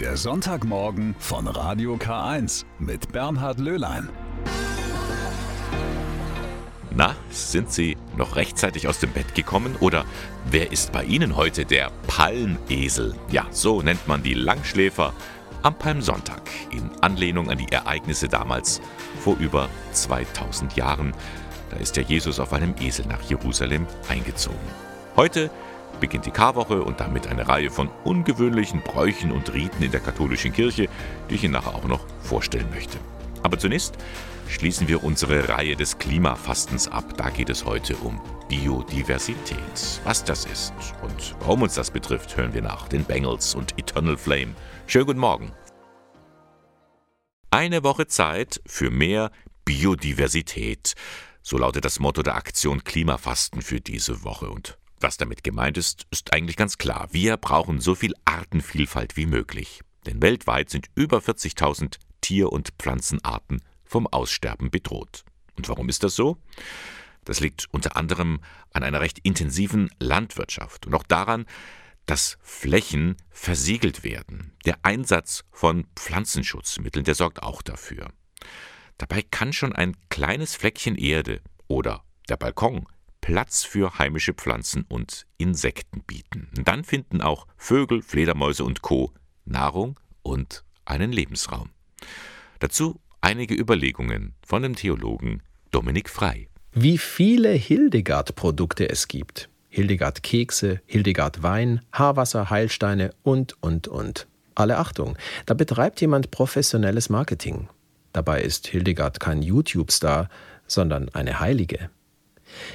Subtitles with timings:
[0.00, 4.10] Der Sonntagmorgen von Radio K1 mit Bernhard Löhlein.
[6.90, 10.04] Na, sind Sie noch rechtzeitig aus dem Bett gekommen oder
[10.50, 13.14] wer ist bei Ihnen heute der Palmesel?
[13.30, 15.14] Ja, so nennt man die Langschläfer
[15.62, 18.82] am Palmsonntag in Anlehnung an die Ereignisse damals
[19.20, 21.14] vor über 2000 Jahren.
[21.70, 24.58] Da ist ja Jesus auf einem Esel nach Jerusalem eingezogen.
[25.16, 25.50] Heute
[26.00, 30.52] beginnt die Karwoche und damit eine Reihe von ungewöhnlichen Bräuchen und Riten in der katholischen
[30.52, 30.88] Kirche,
[31.28, 32.98] die ich Ihnen nachher auch noch vorstellen möchte.
[33.42, 33.96] Aber zunächst
[34.48, 37.16] schließen wir unsere Reihe des Klimafastens ab.
[37.16, 40.00] Da geht es heute um Biodiversität.
[40.04, 44.16] Was das ist und warum uns das betrifft, hören wir nach den Bengals und Eternal
[44.16, 44.54] Flame.
[44.86, 45.52] Schönen guten Morgen.
[47.50, 49.30] Eine Woche Zeit für mehr
[49.64, 50.94] Biodiversität.
[51.42, 54.50] So lautet das Motto der Aktion Klimafasten für diese Woche.
[54.50, 57.08] Und was damit gemeint ist, ist eigentlich ganz klar.
[57.10, 59.80] Wir brauchen so viel Artenvielfalt wie möglich.
[60.06, 65.24] Denn weltweit sind über 40.000 Tier- und Pflanzenarten vom Aussterben bedroht.
[65.56, 66.38] Und warum ist das so?
[67.24, 68.40] Das liegt unter anderem
[68.72, 71.46] an einer recht intensiven Landwirtschaft und auch daran,
[72.06, 74.52] dass Flächen versiegelt werden.
[74.64, 78.12] Der Einsatz von Pflanzenschutzmitteln, der sorgt auch dafür.
[78.96, 82.86] Dabei kann schon ein kleines Fleckchen Erde oder der Balkon
[83.26, 86.48] Platz für heimische Pflanzen und Insekten bieten.
[86.62, 89.10] dann finden auch Vögel, Fledermäuse und Co.
[89.44, 91.70] Nahrung und einen Lebensraum.
[92.60, 96.46] Dazu einige Überlegungen von dem Theologen Dominik Frei.
[96.70, 99.48] Wie viele Hildegard-Produkte es gibt.
[99.70, 104.28] Hildegard-Kekse, Hildegard-Wein, Haarwasser, Heilsteine und, und, und.
[104.54, 107.68] Alle Achtung, da betreibt jemand professionelles Marketing.
[108.12, 110.28] Dabei ist Hildegard kein YouTube-Star,
[110.68, 111.90] sondern eine Heilige.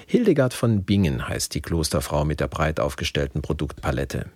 [0.05, 4.27] Hildegard von Bingen heißt die Klosterfrau mit der breit aufgestellten Produktpalette.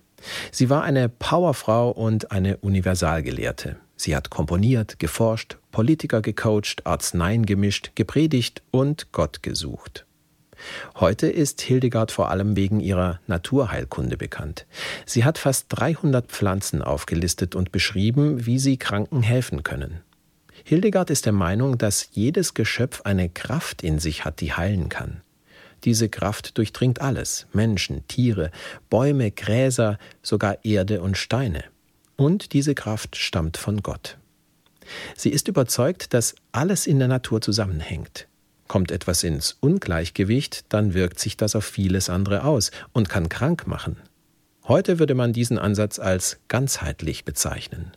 [0.50, 3.76] Sie war eine Powerfrau und eine Universalgelehrte.
[3.96, 10.06] Sie hat komponiert, geforscht, Politiker gecoacht, Arzneien gemischt, gepredigt und Gott gesucht.
[10.96, 14.66] Heute ist Hildegard vor allem wegen ihrer Naturheilkunde bekannt.
[15.04, 20.00] Sie hat fast 300 Pflanzen aufgelistet und beschrieben, wie sie Kranken helfen können.
[20.64, 25.20] Hildegard ist der Meinung, dass jedes Geschöpf eine Kraft in sich hat, die heilen kann.
[25.86, 28.50] Diese Kraft durchdringt alles Menschen, Tiere,
[28.90, 31.62] Bäume, Gräser, sogar Erde und Steine.
[32.16, 34.18] Und diese Kraft stammt von Gott.
[35.16, 38.26] Sie ist überzeugt, dass alles in der Natur zusammenhängt.
[38.66, 43.68] Kommt etwas ins Ungleichgewicht, dann wirkt sich das auf vieles andere aus und kann krank
[43.68, 43.96] machen.
[44.64, 47.92] Heute würde man diesen Ansatz als ganzheitlich bezeichnen.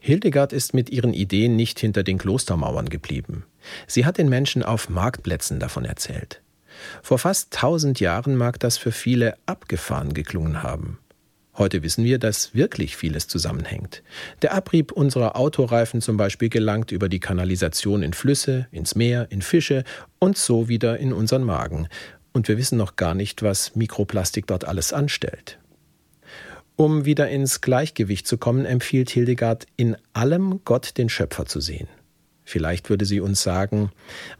[0.00, 3.44] Hildegard ist mit ihren Ideen nicht hinter den Klostermauern geblieben.
[3.86, 6.40] Sie hat den Menschen auf Marktplätzen davon erzählt.
[7.02, 10.98] Vor fast tausend Jahren mag das für viele abgefahren geklungen haben.
[11.56, 14.02] Heute wissen wir, dass wirklich vieles zusammenhängt.
[14.42, 19.40] Der Abrieb unserer Autoreifen zum Beispiel gelangt über die Kanalisation in Flüsse, ins Meer, in
[19.40, 19.84] Fische
[20.18, 21.86] und so wieder in unseren Magen.
[22.32, 25.60] Und wir wissen noch gar nicht, was Mikroplastik dort alles anstellt.
[26.74, 31.86] Um wieder ins Gleichgewicht zu kommen, empfiehlt Hildegard, in allem Gott den Schöpfer zu sehen.
[32.44, 33.90] Vielleicht würde sie uns sagen,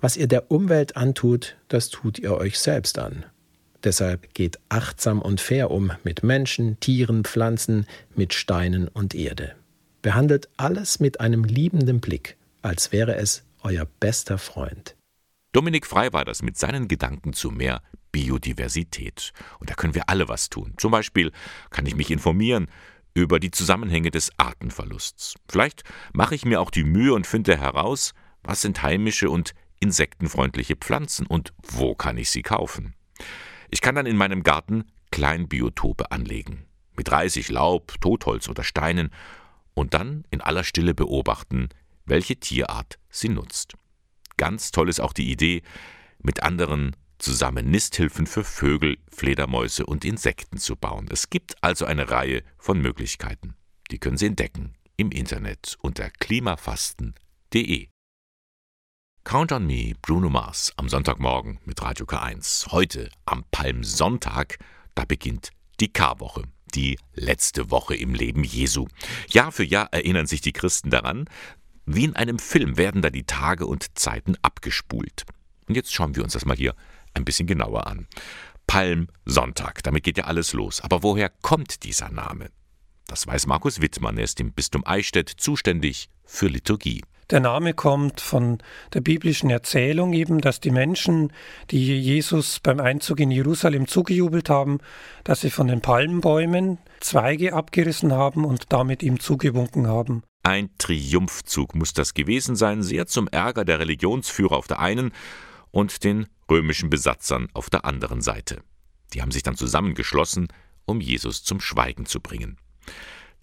[0.00, 3.24] was ihr der Umwelt antut, das tut ihr euch selbst an.
[3.82, 9.54] Deshalb geht achtsam und fair um mit Menschen, Tieren, Pflanzen, mit Steinen und Erde.
[10.02, 14.96] Behandelt alles mit einem liebenden Blick, als wäre es euer bester Freund.
[15.52, 19.32] Dominik Frei war das mit seinen Gedanken zu mehr Biodiversität.
[19.60, 20.74] Und da können wir alle was tun.
[20.76, 21.32] Zum Beispiel
[21.70, 22.68] kann ich mich informieren
[23.14, 25.34] über die Zusammenhänge des Artenverlusts.
[25.48, 30.76] Vielleicht mache ich mir auch die Mühe und finde heraus, was sind heimische und insektenfreundliche
[30.76, 32.94] Pflanzen und wo kann ich sie kaufen.
[33.70, 36.66] Ich kann dann in meinem Garten Kleinbiotope anlegen,
[36.96, 39.10] mit Reisig, Laub, Totholz oder Steinen
[39.74, 41.68] und dann in aller Stille beobachten,
[42.04, 43.74] welche Tierart sie nutzt.
[44.36, 45.62] Ganz toll ist auch die Idee,
[46.18, 51.08] mit anderen zusammen Nisthilfen für Vögel, Fledermäuse und Insekten zu bauen.
[51.10, 53.54] Es gibt also eine Reihe von Möglichkeiten.
[53.90, 57.88] Die können Sie entdecken im Internet unter klimafasten.de.
[59.24, 62.70] Count on Me, Bruno Mars, am Sonntagmorgen mit Radio K1.
[62.72, 64.58] Heute, am Palmsonntag,
[64.94, 65.48] da beginnt
[65.80, 66.42] die Karwoche,
[66.74, 68.86] die letzte Woche im Leben Jesu.
[69.28, 71.24] Jahr für Jahr erinnern sich die Christen daran,
[71.86, 75.24] wie in einem Film werden da die Tage und Zeiten abgespult.
[75.66, 76.74] Und jetzt schauen wir uns das mal hier
[77.14, 78.06] ein bisschen genauer an.
[78.66, 80.80] Palmsonntag, damit geht ja alles los.
[80.80, 82.50] Aber woher kommt dieser Name?
[83.06, 87.02] Das weiß Markus Wittmann, er ist im Bistum Eichstätt zuständig für Liturgie.
[87.30, 88.58] Der Name kommt von
[88.92, 91.32] der biblischen Erzählung eben, dass die Menschen,
[91.70, 94.78] die Jesus beim Einzug in Jerusalem zugejubelt haben,
[95.24, 100.22] dass sie von den Palmbäumen Zweige abgerissen haben und damit ihm zugewunken haben.
[100.42, 105.12] Ein Triumphzug muss das gewesen sein, sehr zum Ärger der Religionsführer auf der einen
[105.74, 108.62] und den römischen Besatzern auf der anderen Seite.
[109.12, 110.46] Die haben sich dann zusammengeschlossen,
[110.84, 112.58] um Jesus zum Schweigen zu bringen.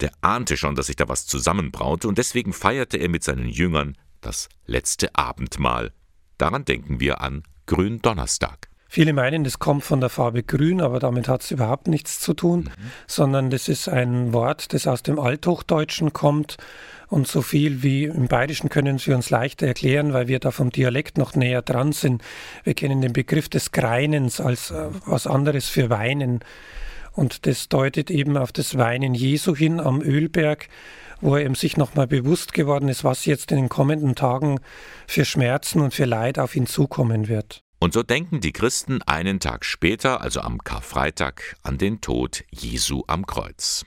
[0.00, 3.98] Der ahnte schon, dass sich da was zusammenbraute, und deswegen feierte er mit seinen Jüngern
[4.22, 5.92] das letzte Abendmahl.
[6.38, 8.70] Daran denken wir an Gründonnerstag.
[8.94, 12.34] Viele meinen, das kommt von der Farbe Grün, aber damit hat es überhaupt nichts zu
[12.34, 12.90] tun, mhm.
[13.06, 16.58] sondern das ist ein Wort, das aus dem Althochdeutschen kommt.
[17.08, 20.68] Und so viel wie im Bayerischen können Sie uns leichter erklären, weil wir da vom
[20.68, 22.20] Dialekt noch näher dran sind.
[22.64, 26.40] Wir kennen den Begriff des Greinens als äh, was anderes für Weinen.
[27.12, 30.68] Und das deutet eben auf das Weinen Jesu hin am Ölberg,
[31.22, 34.60] wo er eben sich nochmal bewusst geworden ist, was jetzt in den kommenden Tagen
[35.06, 37.62] für Schmerzen und für Leid auf ihn zukommen wird.
[37.82, 43.02] Und so denken die Christen einen Tag später, also am Karfreitag, an den Tod Jesu
[43.08, 43.84] am Kreuz.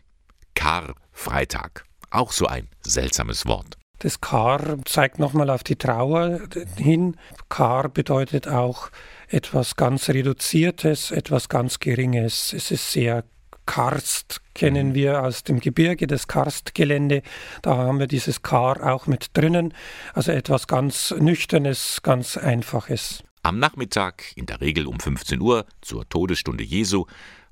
[0.54, 3.78] Karfreitag, auch so ein seltsames Wort.
[4.00, 6.42] Das Kar zeigt nochmal auf die Trauer
[6.76, 7.16] hin.
[7.48, 8.90] Kar bedeutet auch
[9.30, 12.52] etwas ganz Reduziertes, etwas ganz Geringes.
[12.52, 13.24] Es ist sehr
[13.66, 14.96] Karst, kennen mhm.
[14.96, 17.22] wir aus dem Gebirge, das Karstgelände.
[17.62, 19.74] Da haben wir dieses Kar auch mit drinnen.
[20.14, 23.24] Also etwas ganz Nüchternes, ganz Einfaches.
[23.46, 27.06] Am Nachmittag, in der Regel um 15 Uhr, zur Todesstunde Jesu,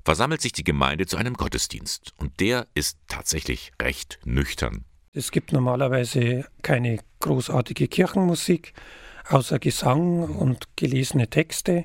[0.04, 2.12] versammelt sich die Gemeinde zu einem Gottesdienst.
[2.16, 4.84] Und der ist tatsächlich recht nüchtern.
[5.12, 8.72] Es gibt normalerweise keine großartige Kirchenmusik,
[9.28, 11.84] außer Gesang und gelesene Texte.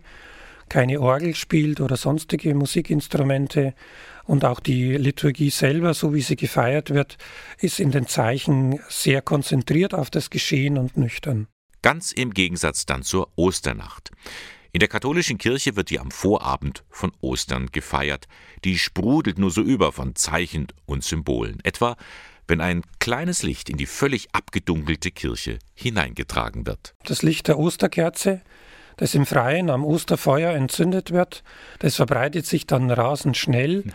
[0.70, 3.76] Keine Orgel spielt oder sonstige Musikinstrumente.
[4.24, 7.20] Und auch die Liturgie selber, so wie sie gefeiert wird,
[7.60, 11.48] ist in den Zeichen sehr konzentriert auf das Geschehen und nüchtern.
[11.82, 14.12] Ganz im Gegensatz dann zur Osternacht.
[14.72, 18.28] In der katholischen Kirche wird die am Vorabend von Ostern gefeiert.
[18.64, 21.60] Die sprudelt nur so über von Zeichen und Symbolen.
[21.64, 21.96] Etwa,
[22.48, 26.94] wenn ein kleines Licht in die völlig abgedunkelte Kirche hineingetragen wird.
[27.06, 28.42] Das Licht der Osterkerze,
[28.98, 31.44] das im Freien am Osterfeuer entzündet wird,
[31.80, 33.86] das verbreitet sich dann rasend schnell,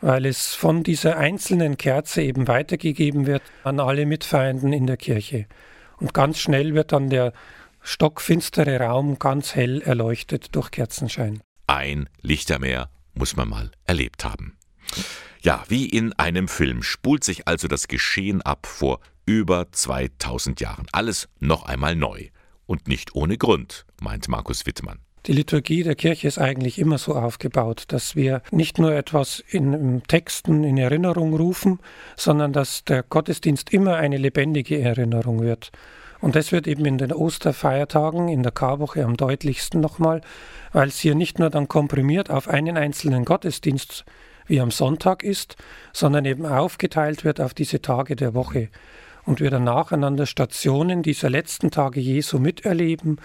[0.00, 5.46] weil es von dieser einzelnen Kerze eben weitergegeben wird an alle Mitfeinden in der Kirche.
[6.04, 7.32] Und ganz schnell wird dann der
[7.80, 11.40] stockfinstere Raum ganz hell erleuchtet durch Kerzenschein.
[11.66, 14.58] Ein Lichtermeer muss man mal erlebt haben.
[15.40, 20.84] Ja, wie in einem Film spult sich also das Geschehen ab vor über 2000 Jahren.
[20.92, 22.28] Alles noch einmal neu.
[22.66, 24.98] Und nicht ohne Grund, meint Markus Wittmann.
[25.26, 30.02] Die Liturgie der Kirche ist eigentlich immer so aufgebaut, dass wir nicht nur etwas in
[30.06, 31.78] Texten in Erinnerung rufen,
[32.14, 35.72] sondern dass der Gottesdienst immer eine lebendige Erinnerung wird.
[36.20, 40.20] Und das wird eben in den Osterfeiertagen, in der Karwoche am deutlichsten nochmal,
[40.72, 44.04] weil es hier nicht nur dann komprimiert auf einen einzelnen Gottesdienst
[44.46, 45.56] wie am Sonntag ist,
[45.94, 48.68] sondern eben aufgeteilt wird auf diese Tage der Woche
[49.24, 53.18] und wir dann nacheinander Stationen dieser letzten Tage Jesu miterleben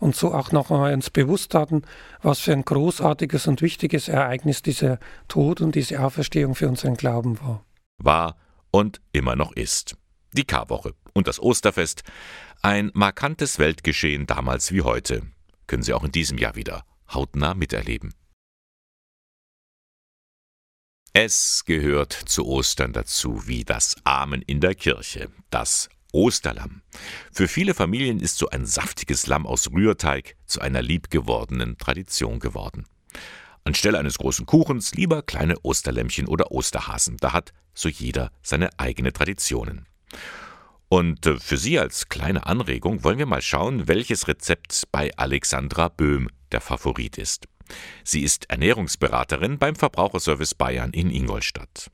[0.00, 1.82] und so auch noch einmal uns bewusst hatten,
[2.22, 4.98] was für ein großartiges und wichtiges Ereignis dieser
[5.28, 7.64] Tod und diese Auferstehung für unseren Glauben war.
[7.98, 8.36] War
[8.72, 9.96] und immer noch ist.
[10.32, 12.02] Die Karwoche und das Osterfest,
[12.62, 15.22] ein markantes Weltgeschehen damals wie heute,
[15.66, 18.14] können Sie auch in diesem Jahr wieder hautnah miterleben.
[21.12, 26.82] Es gehört zu Ostern dazu wie das Amen in der Kirche, das Osterlamm.
[27.32, 32.86] Für viele Familien ist so ein saftiges Lamm aus Rührteig zu einer liebgewordenen Tradition geworden.
[33.64, 37.16] Anstelle eines großen Kuchens lieber kleine Osterlämmchen oder Osterhasen.
[37.18, 39.86] Da hat so jeder seine eigene Traditionen.
[40.88, 45.88] Und äh, für Sie als kleine Anregung wollen wir mal schauen, welches Rezept bei Alexandra
[45.88, 47.46] Böhm der Favorit ist.
[48.02, 51.90] Sie ist Ernährungsberaterin beim Verbraucherservice Bayern in Ingolstadt.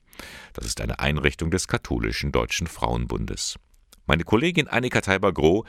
[0.55, 3.59] Das ist eine Einrichtung des katholischen Deutschen Frauenbundes.
[4.09, 5.65] Meine Kollegin Annika Teiber-Groh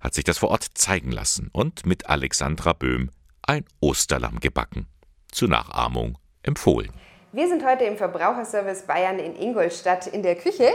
[0.00, 3.10] hat sich das vor Ort zeigen lassen und mit Alexandra Böhm
[3.42, 4.86] ein Osterlamm gebacken.
[5.30, 6.90] Zur Nachahmung empfohlen.
[7.32, 10.70] Wir sind heute im Verbraucherservice Bayern in Ingolstadt in der Küche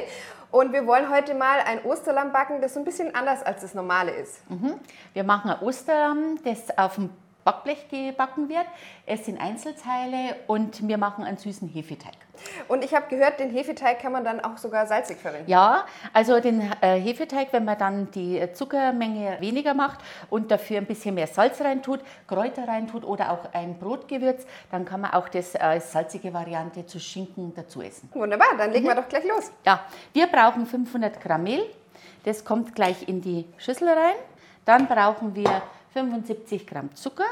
[0.51, 3.74] und wir wollen heute mal ein Osterlamm backen, das so ein bisschen anders als das
[3.74, 4.47] normale ist.
[4.51, 4.75] Mhm.
[5.13, 7.09] Wir machen ein Osterlamm, das auf dem
[7.48, 8.66] Backblech gebacken wird.
[9.06, 12.18] Es sind Einzelteile und wir machen einen süßen Hefeteig.
[12.68, 15.50] Und ich habe gehört, den Hefeteig kann man dann auch sogar salzig verwenden.
[15.50, 20.00] Ja, also den äh, Hefeteig, wenn man dann die Zuckermenge weniger macht
[20.30, 25.00] und dafür ein bisschen mehr Salz reintut, Kräuter reintut oder auch ein Brotgewürz, dann kann
[25.00, 28.10] man auch das äh, salzige Variante zu Schinken dazu essen.
[28.13, 28.89] Wunderbar, dann legen mhm.
[28.89, 29.54] wir doch gleich los.
[29.66, 31.63] Ja, wir brauchen 500 Gramm Mehl.
[32.25, 34.16] Das kommt gleich in die Schüssel rein.
[34.66, 35.62] Dann brauchen wir
[36.01, 37.24] 75 Gramm Zucker.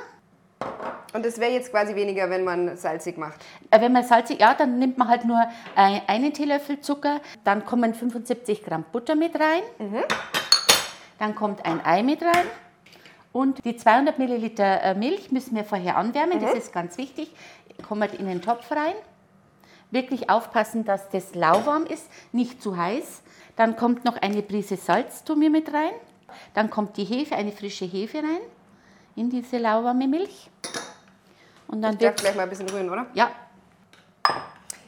[1.13, 3.39] Und das wäre jetzt quasi weniger, wenn man salzig macht.
[3.69, 5.39] Äh, Wenn man salzig, ja, dann nimmt man halt nur
[5.75, 9.62] ein- einen Teelöffel Zucker, dann kommen 75 Gramm Butter mit rein,
[11.19, 12.45] dann kommt ein Ei mit rein.
[13.31, 17.31] Und die 200 Milliliter äh, Milch müssen wir vorher anwärmen, das ist ganz wichtig.
[17.88, 18.95] Kommt in den Topf rein,
[19.91, 23.22] wirklich aufpassen, dass das lauwarm ist, nicht zu heiß.
[23.57, 25.91] Dann kommt noch eine Prise Salz zu mir mit rein,
[26.53, 28.39] dann kommt die Hefe, eine frische Hefe rein
[29.15, 30.50] in diese lauwarme Milch.
[31.67, 33.07] Und dann Ich darf gleich mal ein bisschen rühren, oder?
[33.13, 33.29] ja,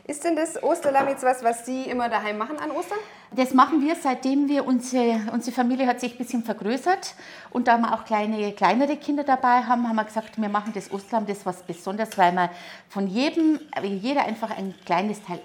[0.06, 2.98] Ist denn das Osterlamm jetzt was, was Sie immer daheim machen an Ostern?
[3.32, 7.14] Das machen wir, seitdem wir unsere, unsere Familie hat sich ein bisschen vergrößert
[7.50, 10.92] und da wir auch kleine, kleinere Kinder dabei haben, haben wir gesagt, wir machen das
[10.94, 12.50] Ostlamm, das ist was Besonderes, weil man
[12.88, 15.42] von jedem, jeder einfach ein kleines Teil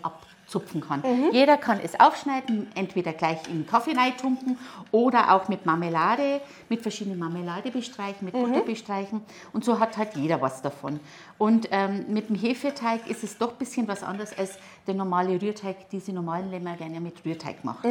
[0.52, 1.02] abzupfen kann.
[1.32, 4.59] Jeder kann es aufschneiden, entweder gleich in Kaffee reintunken
[4.90, 10.14] oder auch mit Marmelade, mit verschiedenen Marmelade bestreichen, mit Butter bestreichen und so hat halt
[10.14, 11.00] jeder was davon.
[11.38, 15.40] Und ähm, mit dem Hefeteig ist es doch ein bisschen was anderes als der normale
[15.40, 15.88] Rührteig.
[15.90, 17.85] Diese normalen Lämmer werden ja mit Rührteig gemacht.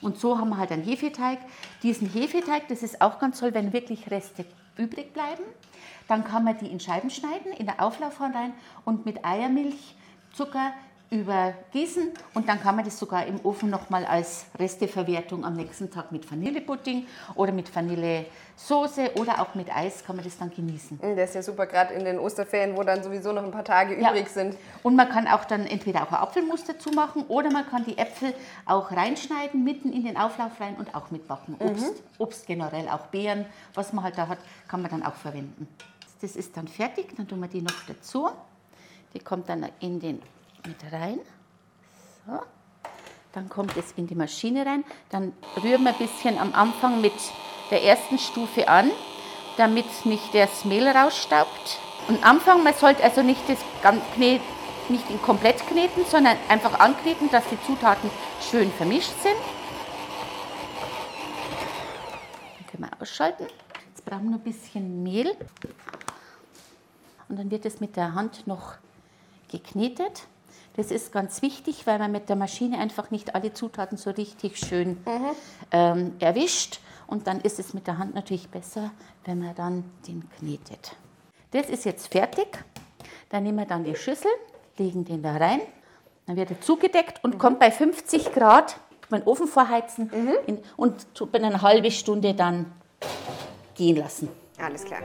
[0.00, 1.38] Und so haben wir halt einen Hefeteig.
[1.82, 4.44] Diesen Hefeteig, das ist auch ganz toll, wenn wirklich Reste
[4.76, 5.42] übrig bleiben.
[6.08, 9.94] Dann kann man die in Scheiben schneiden, in der Auflaufform rein und mit Eiermilch,
[10.32, 10.72] Zucker
[11.10, 16.12] übergießen und dann kann man das sogar im Ofen nochmal als Resteverwertung am nächsten Tag
[16.12, 20.98] mit Vanillepudding oder mit Vanillesoße oder auch mit Eis kann man das dann genießen.
[20.98, 23.64] Mm, Das ist ja super, gerade in den Osterferien, wo dann sowieso noch ein paar
[23.64, 24.10] Tage Ja.
[24.10, 24.56] übrig sind.
[24.82, 27.96] Und man kann auch dann entweder auch ein Apfelmus dazu machen oder man kann die
[27.96, 28.34] Äpfel
[28.66, 31.56] auch reinschneiden, mitten in den Auflauf rein und auch mitbacken.
[31.58, 34.38] Obst, Obst generell, auch Beeren, was man halt da hat,
[34.68, 35.66] kann man dann auch verwenden.
[36.20, 38.28] Das ist dann fertig, dann tun wir die noch dazu.
[39.14, 40.20] Die kommt dann in den
[40.68, 41.18] mit rein.
[42.26, 42.40] So.
[43.32, 44.84] Dann kommt es in die Maschine rein.
[45.10, 45.32] Dann
[45.62, 47.14] rühren wir ein bisschen am Anfang mit
[47.70, 48.90] der ersten Stufe an,
[49.56, 51.78] damit nicht das Mehl rausstaubt.
[52.08, 53.58] Und am Anfang, man sollte also nicht das
[54.14, 54.40] knet,
[54.88, 58.10] nicht in komplett kneten, sondern einfach ankneten, dass die Zutaten
[58.50, 59.36] schön vermischt sind.
[62.56, 63.46] Dann können wir ausschalten.
[63.88, 65.36] Jetzt brauchen wir noch ein bisschen Mehl.
[67.28, 68.76] Und dann wird es mit der Hand noch
[69.50, 70.22] geknetet.
[70.78, 74.58] Das ist ganz wichtig, weil man mit der Maschine einfach nicht alle Zutaten so richtig
[74.58, 74.96] schön
[75.72, 76.78] ähm, erwischt.
[77.08, 78.92] Und dann ist es mit der Hand natürlich besser,
[79.24, 80.94] wenn man dann den knetet.
[81.50, 82.64] Das ist jetzt fertig.
[83.28, 84.30] Dann nehmen wir dann die Schüssel,
[84.76, 85.62] legen den da rein.
[86.26, 88.76] Dann wird er zugedeckt und kommt bei 50 Grad,
[89.10, 90.12] den Ofen vorheizen
[90.46, 92.66] in, und eine halbe Stunde dann
[93.74, 94.28] gehen lassen.
[94.60, 95.00] Alles klar.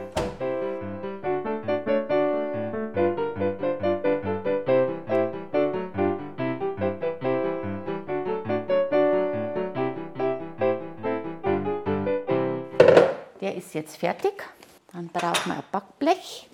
[13.73, 14.43] Ist jetzt fertig.
[14.91, 16.47] Dann brauchen wir ein Backblech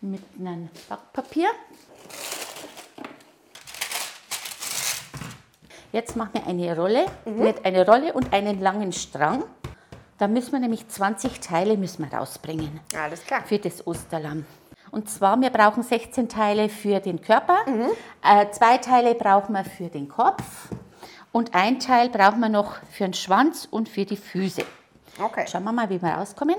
[0.00, 1.48] mit einem Backpapier.
[5.90, 9.42] Jetzt machen wir eine Rolle, mit einer Rolle und einen langen Strang.
[10.18, 13.42] Da müssen wir nämlich 20 Teile müssen wir rausbringen Alles klar.
[13.44, 14.44] für das Osterlamm.
[14.92, 17.58] Und zwar, wir brauchen 16 Teile für den Körper,
[18.22, 20.68] äh, zwei Teile brauchen wir für den Kopf
[21.32, 24.64] und ein Teil brauchen wir noch für den Schwanz und für die Füße.
[25.18, 25.46] Okay.
[25.50, 26.56] Schauen wir mal, wie wir rauskommen.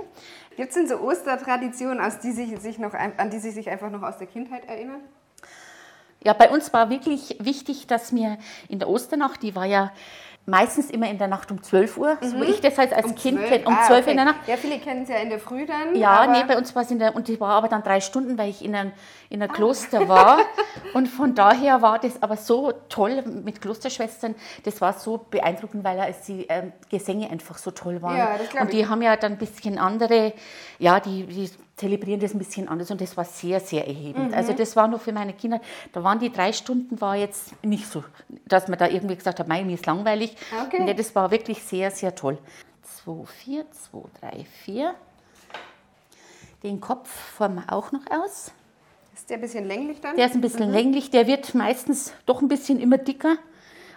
[0.55, 3.89] Gibt es denn so Ostertraditionen, aus die sich, sich noch, an die Sie sich einfach
[3.89, 5.01] noch aus der Kindheit erinnern?
[6.23, 8.37] Ja, bei uns war wirklich wichtig, dass wir
[8.69, 9.91] in der Osternacht, die war ja
[10.45, 13.43] meistens immer in der Nacht um 12 Uhr, so wie ich das halt als Kind
[13.45, 14.11] kenne, um Ah, 12 okay.
[14.11, 14.47] in der Nacht.
[14.47, 15.95] Ja, viele kennen es ja in der Früh dann.
[15.95, 18.37] Ja, nee, bei uns war es in der, und die war aber dann drei Stunden,
[18.37, 18.91] weil ich in einem,
[19.29, 20.39] in einem Kloster war.
[20.93, 24.35] Und von daher war das aber so toll mit Klosterschwestern.
[24.63, 28.17] Das war so beeindruckend, weil ja die ähm, Gesänge einfach so toll waren.
[28.17, 28.89] Ja, das und die ich.
[28.89, 30.33] haben ja dann ein bisschen andere,
[30.79, 31.49] ja, die, die
[31.81, 34.29] zelebrieren das ein bisschen anders und das war sehr, sehr erhebend.
[34.29, 34.33] Mhm.
[34.35, 35.59] Also das war nur für meine Kinder,
[35.93, 38.03] da waren die drei Stunden, war jetzt nicht so,
[38.45, 40.37] dass man da irgendwie gesagt hat, mein, mir ist langweilig.
[40.67, 40.83] Okay.
[40.83, 42.37] Nee, das war wirklich sehr, sehr toll.
[43.03, 44.93] 2, 4, 2, 3, 4.
[46.61, 48.51] Den Kopf formen wir auch noch aus.
[49.15, 50.15] Ist der ein bisschen länglich dann?
[50.15, 53.37] Der ist ein bisschen länglich, der wird meistens doch ein bisschen immer dicker,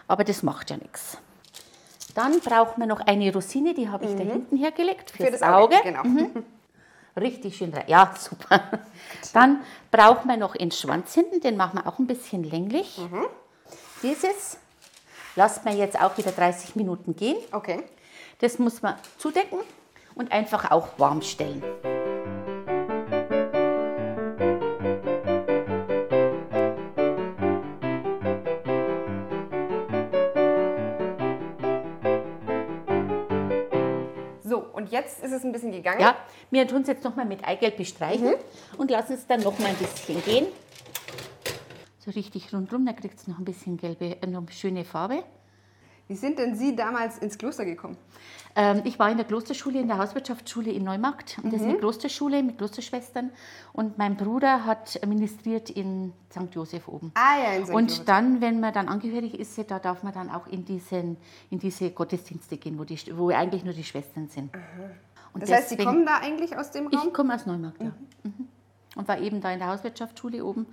[0.08, 1.18] aber das macht ja nichts.
[2.14, 5.24] Dann brauchen wir noch eine Rosine, die habe ich da hinten hergelegt fürs Mhm.
[5.26, 5.76] Für das Auge.
[5.76, 6.08] Auge.
[6.08, 6.44] Mhm.
[7.16, 7.84] Richtig schön rein.
[7.86, 8.60] Ja, super.
[9.32, 12.98] Dann brauchen wir noch den Schwanz hinten, den machen wir auch ein bisschen länglich.
[12.98, 13.26] Mhm.
[14.02, 14.58] Dieses
[15.36, 17.36] lassen wir jetzt auch wieder 30 Minuten gehen.
[17.52, 17.82] Okay.
[18.40, 19.58] Das muss man zudecken
[20.14, 21.62] und einfach auch warm stellen.
[34.84, 36.00] Und jetzt ist es ein bisschen gegangen.
[36.00, 36.14] Ja,
[36.50, 38.34] wir tun es jetzt nochmal mit Eigelb bestreichen Mhm.
[38.78, 40.46] und lassen es dann nochmal ein bisschen gehen.
[41.98, 45.24] So richtig rundrum, da kriegt es noch ein bisschen gelbe, äh, noch eine schöne Farbe.
[46.06, 47.96] Wie sind denn Sie damals ins Kloster gekommen?
[48.56, 51.38] Ähm, ich war in der Klosterschule, in der Hauswirtschaftsschule in Neumarkt.
[51.42, 53.30] Und das ist eine Klosterschule mit Klosterschwestern.
[53.72, 56.54] Und mein Bruder hat ministriert in St.
[56.54, 57.10] Josef oben.
[57.14, 57.72] Ah ja, in St.
[57.72, 58.04] Und Josef.
[58.04, 61.16] dann, wenn man dann angehörig ist, da darf man dann auch in, diesen,
[61.50, 64.50] in diese Gottesdienste gehen, wo, die, wo eigentlich nur die Schwestern sind.
[65.32, 67.08] Und Das heißt, Sie kommen da eigentlich aus dem Raum?
[67.08, 67.92] Ich komme aus Neumarkt, ja.
[68.22, 68.48] Mhm.
[68.94, 70.66] Und war eben da in der Hauswirtschaftsschule oben.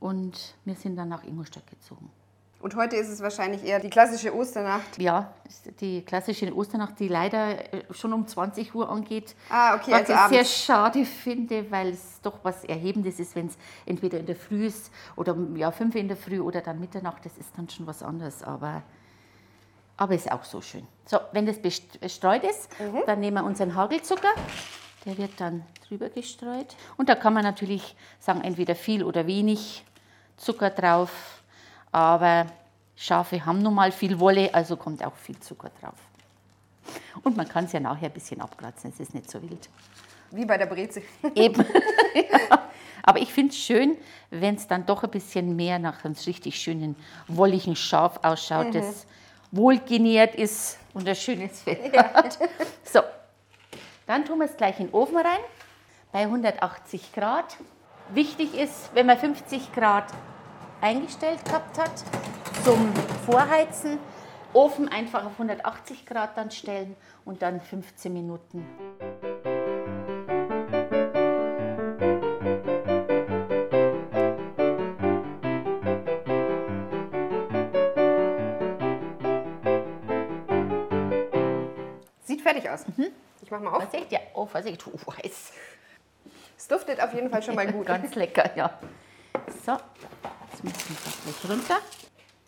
[0.00, 2.10] Und wir sind dann nach Ingolstadt gezogen.
[2.60, 5.00] Und heute ist es wahrscheinlich eher die klassische Osternacht.
[5.00, 5.32] Ja,
[5.78, 9.36] die klassische Osternacht, die leider äh, schon um 20 Uhr angeht.
[9.48, 10.64] Ah, okay, was also ich sehr abends.
[10.64, 14.90] schade finde, weil es doch was Erhebendes ist, wenn es entweder in der Früh ist
[15.14, 17.24] oder ja, 5 in der Früh oder dann Mitternacht.
[17.24, 18.82] Das ist dann schon was anderes, aber,
[19.96, 20.84] aber ist auch so schön.
[21.06, 23.02] So, wenn das best- bestreut ist, Mhm.
[23.06, 24.32] dann nehmen wir unseren Hagelzucker.
[25.04, 26.74] Der wird dann drüber gestreut.
[26.96, 29.84] Und da kann man natürlich sagen, entweder viel oder wenig
[30.36, 31.37] Zucker drauf.
[31.92, 32.46] Aber
[32.96, 35.94] Schafe haben nun mal viel Wolle, also kommt auch viel Zucker drauf.
[37.22, 39.68] Und man kann es ja nachher ein bisschen abkratzen, es ist nicht so wild.
[40.30, 41.02] Wie bei der Breze.
[41.34, 41.64] Eben.
[42.14, 42.68] ja.
[43.02, 43.96] Aber ich finde es schön,
[44.30, 49.06] wenn es dann doch ein bisschen mehr nach einem richtig schönen, wolligen Schaf ausschaut, das
[49.50, 52.38] wohlgenährt ist und ein schönes Fett hat.
[52.84, 53.00] So,
[54.06, 55.40] dann tun wir es gleich in den Ofen rein,
[56.12, 57.56] bei 180 Grad.
[58.10, 60.12] Wichtig ist, wenn man 50 Grad
[60.80, 62.04] eingestellt gehabt hat,
[62.64, 62.92] zum
[63.26, 63.98] Vorheizen,
[64.52, 68.66] Ofen einfach auf 180 Grad dann stellen und dann 15 Minuten
[82.24, 82.86] Sieht fertig aus.
[82.96, 83.06] Mhm.
[83.40, 83.82] Ich mach mal auf.
[83.84, 85.52] Vorsicht, ja, oh, Vorsicht, oh, heiß.
[86.58, 87.86] Es duftet auf jeden Fall schon mal gut.
[87.86, 88.78] Ganz lecker, ja.
[89.64, 89.76] So,
[90.64, 91.76] jetzt das gleich runter.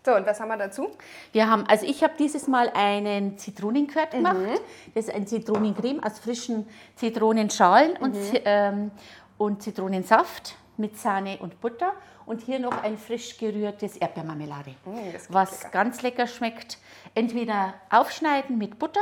[0.03, 0.89] So, und was haben wir dazu?
[1.31, 4.35] Wir haben, also ich habe dieses Mal einen Zitronenquart gemacht.
[4.95, 8.89] Das ist ein Zitronencreme aus frischen Zitronenschalen und, Zi- ähm,
[9.37, 11.93] und Zitronensaft mit Sahne und Butter.
[12.25, 15.69] Und hier noch ein frisch gerührtes Erdbeermarmelade, klingt was lecker.
[15.71, 16.77] ganz lecker schmeckt.
[17.13, 19.01] Entweder aufschneiden mit Butter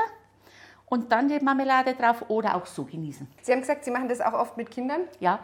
[0.88, 3.28] und dann die Marmelade drauf oder auch so genießen.
[3.42, 5.02] Sie haben gesagt, Sie machen das auch oft mit Kindern.
[5.20, 5.40] Ja.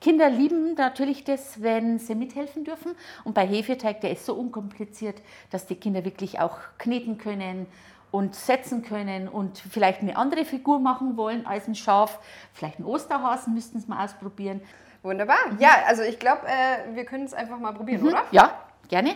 [0.00, 2.94] Kinder lieben natürlich das, wenn sie mithelfen dürfen.
[3.24, 7.66] Und bei Hefeteig, der ist so unkompliziert, dass die Kinder wirklich auch kneten können
[8.10, 12.18] und setzen können und vielleicht eine andere Figur machen wollen als ein Schaf.
[12.52, 14.60] Vielleicht einen Osterhasen müssten sie mal ausprobieren.
[15.02, 15.38] Wunderbar.
[15.58, 18.24] Ja, also ich glaube, äh, wir können es einfach mal probieren, oder?
[18.30, 18.52] Ja,
[18.88, 19.14] gerne.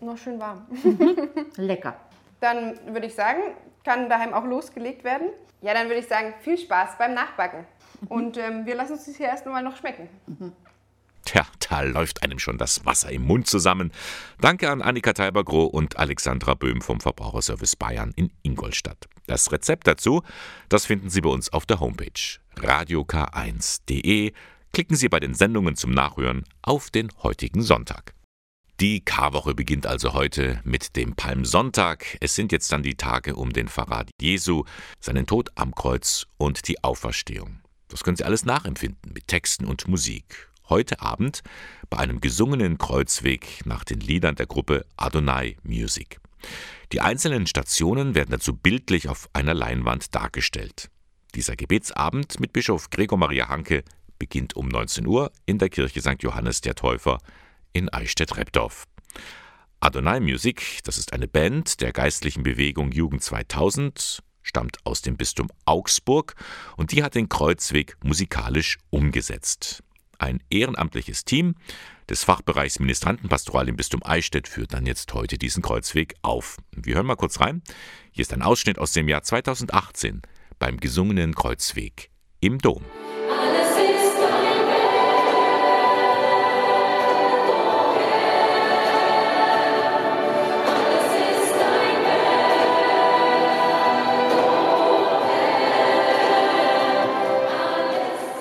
[0.00, 0.66] Noch schön warm.
[1.56, 1.94] Lecker.
[2.40, 3.40] Dann würde ich sagen,
[3.84, 5.28] kann daheim auch losgelegt werden.
[5.60, 7.66] Ja, dann würde ich sagen, viel Spaß beim Nachbacken.
[8.08, 10.08] Und ähm, wir lassen uns das hier erst mal noch schmecken.
[11.24, 13.92] Tja, da läuft einem schon das Wasser im Mund zusammen.
[14.40, 19.08] Danke an Annika Teibergroh und Alexandra Böhm vom Verbraucherservice Bayern in Ingolstadt.
[19.26, 20.22] Das Rezept dazu,
[20.70, 24.32] das finden Sie bei uns auf der Homepage radiok1.de.
[24.72, 28.14] Klicken Sie bei den Sendungen zum Nachhören auf den heutigen Sonntag.
[28.80, 32.16] Die Karwoche beginnt also heute mit dem Palmsonntag.
[32.20, 34.64] Es sind jetzt dann die Tage um den Verrat Jesu,
[35.00, 37.60] seinen Tod am Kreuz und die Auferstehung.
[37.88, 40.48] Das können Sie alles nachempfinden mit Texten und Musik.
[40.68, 41.42] Heute Abend
[41.88, 46.20] bei einem gesungenen Kreuzweg nach den Liedern der Gruppe Adonai Music.
[46.92, 50.90] Die einzelnen Stationen werden dazu bildlich auf einer Leinwand dargestellt.
[51.34, 53.82] Dieser Gebetsabend mit Bischof Gregor Maria Hanke
[54.18, 56.22] beginnt um 19 Uhr in der Kirche St.
[56.22, 57.18] Johannes der Täufer
[57.72, 58.84] in Eichstätt-Repdorf.
[59.80, 65.48] Adonai Music, das ist eine Band der geistlichen Bewegung Jugend 2000, stammt aus dem Bistum
[65.66, 66.34] Augsburg
[66.76, 69.82] und die hat den Kreuzweg musikalisch umgesetzt.
[70.18, 71.54] Ein ehrenamtliches Team
[72.08, 76.56] des Fachbereichs Ministrantenpastoral im Bistum Eichstätt führt dann jetzt heute diesen Kreuzweg auf.
[76.72, 77.62] Wir hören mal kurz rein.
[78.10, 80.22] Hier ist ein Ausschnitt aus dem Jahr 2018
[80.58, 82.84] beim gesungenen Kreuzweg im Dom.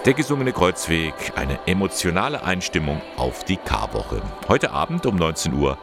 [0.08, 4.22] Der gesungene Kreuzweg, eine emotionale Einstimmung auf die Karwoche.
[4.48, 5.78] Heute Abend um 19 Uhr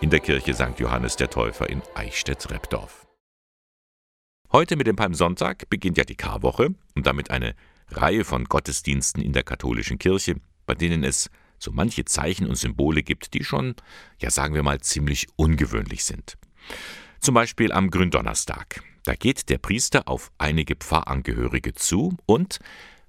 [0.00, 0.78] in der Kirche St.
[0.78, 3.04] Johannes der Täufer in Eichstätt-Repdorf.
[4.52, 7.56] Heute mit dem Palmsonntag beginnt ja die Karwoche und damit eine
[7.90, 13.02] Reihe von Gottesdiensten in der katholischen Kirche, bei denen es so manche Zeichen und Symbole
[13.02, 13.74] gibt, die schon,
[14.20, 16.38] ja sagen wir mal, ziemlich ungewöhnlich sind.
[17.18, 18.84] Zum Beispiel am Gründonnerstag.
[19.02, 22.60] Da geht der Priester auf einige Pfarrangehörige zu und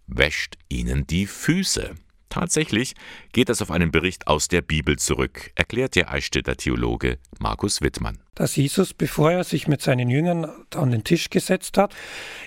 [0.08, 1.96] wäscht ihnen die Füße.
[2.30, 2.96] Tatsächlich
[3.32, 8.20] geht das auf einen Bericht aus der Bibel zurück, erklärt der Eichstätter Theologe Markus Wittmann.
[8.34, 11.96] Dass Jesus, bevor er sich mit seinen Jüngern an den Tisch gesetzt hat,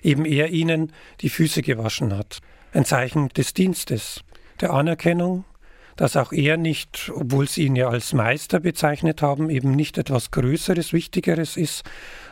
[0.03, 0.93] eben er ihnen
[1.23, 2.41] die Füße gewaschen hat.
[2.73, 4.23] Ein Zeichen des Dienstes,
[4.61, 5.45] der Anerkennung,
[5.99, 10.31] dass auch er nicht, obwohl sie ihn ja als Meister bezeichnet haben, eben nicht etwas
[10.31, 11.83] Größeres, Wichtigeres ist,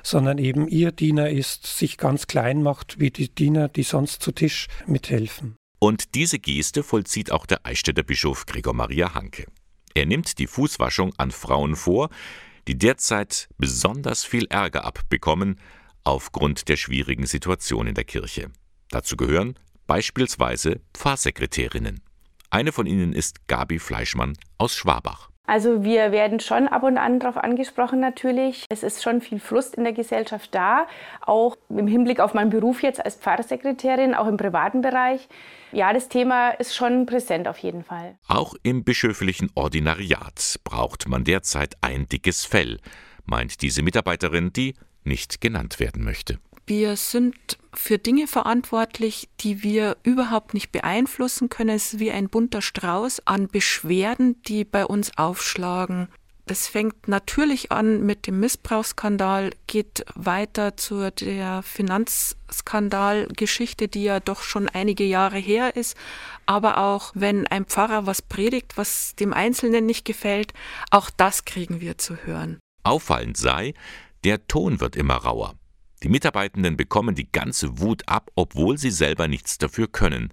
[0.04, 4.30] sondern eben ihr Diener ist, sich ganz klein macht, wie die Diener, die sonst zu
[4.30, 5.56] Tisch mithelfen.
[5.80, 9.46] Und diese Geste vollzieht auch der Eichstätter Bischof Gregor Maria Hanke.
[9.94, 12.08] Er nimmt die Fußwaschung an Frauen vor,
[12.68, 15.58] die derzeit besonders viel Ärger abbekommen
[16.04, 18.48] aufgrund der schwierigen Situation in der Kirche.
[18.90, 22.05] Dazu gehören beispielsweise Pfarrsekretärinnen.
[22.50, 25.30] Eine von ihnen ist Gabi Fleischmann aus Schwabach.
[25.46, 28.66] Also wir werden schon ab und an darauf angesprochen natürlich.
[28.68, 30.88] Es ist schon viel Frust in der Gesellschaft da,
[31.20, 35.28] auch im Hinblick auf meinen Beruf jetzt als Pfarrsekretärin, auch im privaten Bereich.
[35.70, 38.18] Ja, das Thema ist schon präsent auf jeden Fall.
[38.26, 42.80] Auch im bischöflichen Ordinariat braucht man derzeit ein dickes Fell,
[43.24, 46.38] meint diese Mitarbeiterin, die nicht genannt werden möchte.
[46.68, 51.76] Wir sind für Dinge verantwortlich, die wir überhaupt nicht beeinflussen können.
[51.76, 56.08] Es ist wie ein bunter Strauß an Beschwerden, die bei uns aufschlagen.
[56.46, 64.42] Das fängt natürlich an mit dem Missbrauchsskandal, geht weiter zu der Finanzskandalgeschichte, die ja doch
[64.42, 65.96] schon einige Jahre her ist.
[66.46, 70.52] Aber auch wenn ein Pfarrer was predigt, was dem Einzelnen nicht gefällt,
[70.90, 72.58] auch das kriegen wir zu hören.
[72.82, 73.74] Auffallend sei,
[74.24, 75.54] der Ton wird immer rauer.
[76.06, 80.32] Die Mitarbeitenden bekommen die ganze Wut ab, obwohl sie selber nichts dafür können.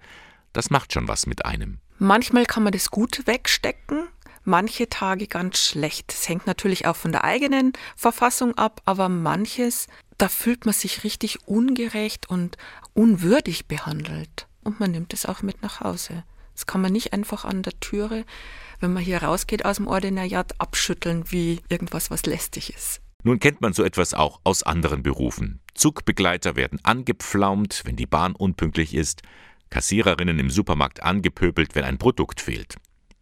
[0.52, 1.80] Das macht schon was mit einem.
[1.98, 4.08] Manchmal kann man das gut wegstecken,
[4.44, 6.14] manche Tage ganz schlecht.
[6.14, 9.88] Es hängt natürlich auch von der eigenen Verfassung ab, aber manches,
[10.20, 12.56] da fühlt man sich richtig ungerecht und
[12.94, 14.46] unwürdig behandelt.
[14.64, 16.24] Und man nimmt es auch mit nach Hause.
[16.54, 18.26] Das kann man nicht einfach an der Türe,
[18.80, 23.03] wenn man hier rausgeht aus dem Ordinariat, abschütteln wie irgendwas, was lästig ist.
[23.24, 25.62] Nun kennt man so etwas auch aus anderen Berufen.
[25.74, 29.22] Zugbegleiter werden angepflaumt, wenn die Bahn unpünktlich ist,
[29.70, 32.76] Kassiererinnen im Supermarkt angepöbelt, wenn ein Produkt fehlt.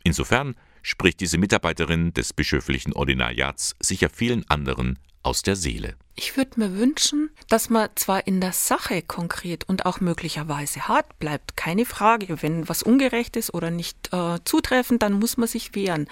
[0.04, 5.96] Insofern spricht diese Mitarbeiterin des bischöflichen Ordinariats sicher vielen anderen aus der Seele.
[6.16, 11.20] Ich würde mir wünschen, dass man zwar in der Sache konkret und auch möglicherweise hart
[11.20, 12.42] bleibt, keine Frage.
[12.42, 16.08] Wenn was ungerecht ist oder nicht äh, zutreffend, dann muss man sich wehren.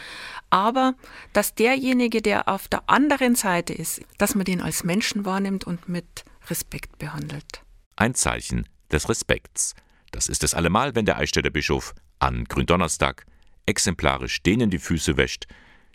[0.50, 0.96] Aber
[1.34, 5.90] dass derjenige, der auf der anderen Seite ist, dass man den als Menschen wahrnimmt und
[5.90, 7.64] mit Respekt behandelt.
[7.96, 9.76] Ein Zeichen des Respekts.
[10.12, 13.26] Das ist es allemal, wenn der Eichstätter Bischof an Gründonnerstag
[13.66, 15.46] exemplarisch denen die Füße wäscht,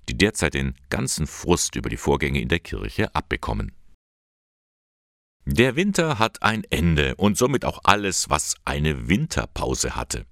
[0.09, 3.73] die derzeit den ganzen Frust über die Vorgänge in der Kirche abbekommen.
[5.47, 10.25] Der Winter hat ein Ende und somit auch alles, was eine Winterpause hatte.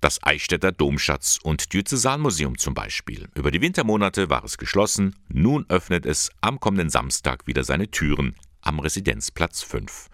[0.00, 3.28] Das Eichstätter Domschatz und Diözesanmuseum zum Beispiel.
[3.34, 8.34] Über die Wintermonate war es geschlossen, nun öffnet es am kommenden Samstag wieder seine Türen
[8.62, 10.08] am Residenzplatz 5.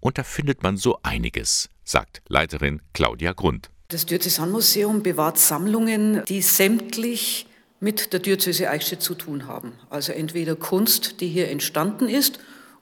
[0.00, 3.70] Und da findet man so einiges, sagt Leiterin Claudia Grund.
[3.88, 7.46] Das Diözesanmuseum bewahrt Sammlungen, die sämtlich
[7.80, 9.72] mit der Diözese Eichstätt zu tun haben.
[9.88, 12.38] Also entweder Kunst, die hier entstanden ist,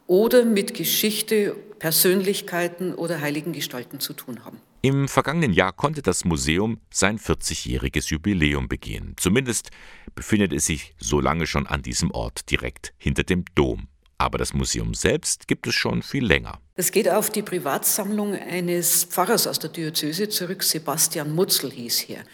[0.07, 4.61] oder mit Geschichte, Persönlichkeiten oder heiligen Gestalten zu tun haben.
[4.83, 9.15] Im vergangenen Jahr konnte das Museum sein 40-jähriges Jubiläum begehen.
[9.17, 9.71] Zumindest
[10.15, 13.89] befindet es sich so lange schon an diesem Ort direkt hinter dem Dom.
[14.19, 16.61] Aber das Museum selbst gibt es schon viel länger.
[16.75, 20.65] Es geht auf die Privatsammlung eines Pfarrers aus der Diözese zurück.
[20.65, 22.25] Sebastian Mutzel hieß hier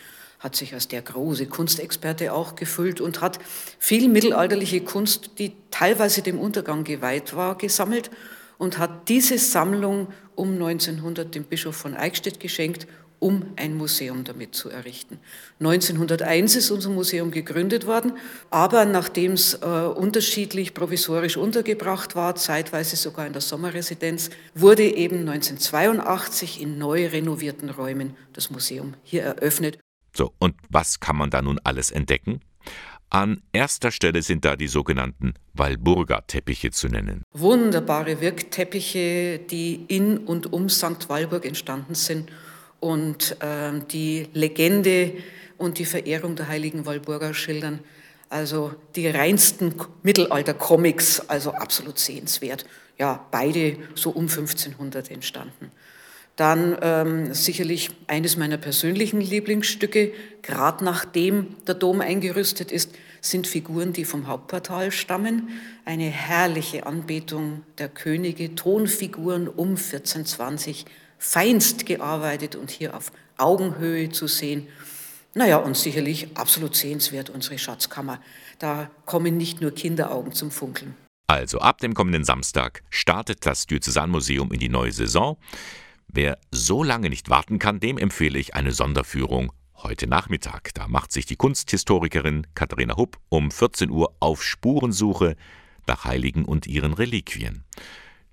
[0.44, 3.38] hat sich als der große Kunstexperte auch gefüllt und hat
[3.78, 8.10] viel mittelalterliche Kunst, die teilweise dem Untergang geweiht war, gesammelt
[8.58, 12.86] und hat diese Sammlung um 1900 dem Bischof von Eichstätt geschenkt,
[13.20, 15.18] um ein Museum damit zu errichten.
[15.60, 18.12] 1901 ist unser Museum gegründet worden,
[18.50, 25.20] aber nachdem es äh, unterschiedlich provisorisch untergebracht war, zeitweise sogar in der Sommerresidenz, wurde eben
[25.20, 29.78] 1982 in neu renovierten Räumen das Museum hier eröffnet.
[30.16, 32.40] So, und was kann man da nun alles entdecken?
[33.10, 37.22] An erster Stelle sind da die sogenannten Walburga-Teppiche zu nennen.
[37.32, 41.08] Wunderbare Wirkteppiche, die in und um St.
[41.08, 42.30] Walburg entstanden sind
[42.80, 45.12] und äh, die Legende
[45.58, 47.80] und die Verehrung der heiligen Walburga schildern.
[48.30, 52.66] Also die reinsten Mittelalter-Comics, also absolut sehenswert.
[52.98, 55.70] Ja, beide so um 1500 entstanden.
[56.36, 63.92] Dann ähm, sicherlich eines meiner persönlichen Lieblingsstücke, gerade nachdem der Dom eingerüstet ist, sind Figuren,
[63.92, 65.48] die vom Hauptportal stammen.
[65.84, 70.86] Eine herrliche Anbetung der Könige, Tonfiguren um 1420,
[71.18, 74.66] feinst gearbeitet und hier auf Augenhöhe zu sehen.
[75.34, 78.20] Naja, und sicherlich absolut sehenswert unsere Schatzkammer.
[78.58, 80.94] Da kommen nicht nur Kinderaugen zum Funkeln.
[81.26, 85.36] Also ab dem kommenden Samstag startet das Diözesanmuseum in die neue Saison.
[86.08, 90.70] Wer so lange nicht warten kann, dem empfehle ich eine Sonderführung heute Nachmittag.
[90.74, 95.36] Da macht sich die Kunsthistorikerin Katharina Hupp um 14 Uhr auf Spurensuche
[95.86, 97.64] nach Heiligen und ihren Reliquien.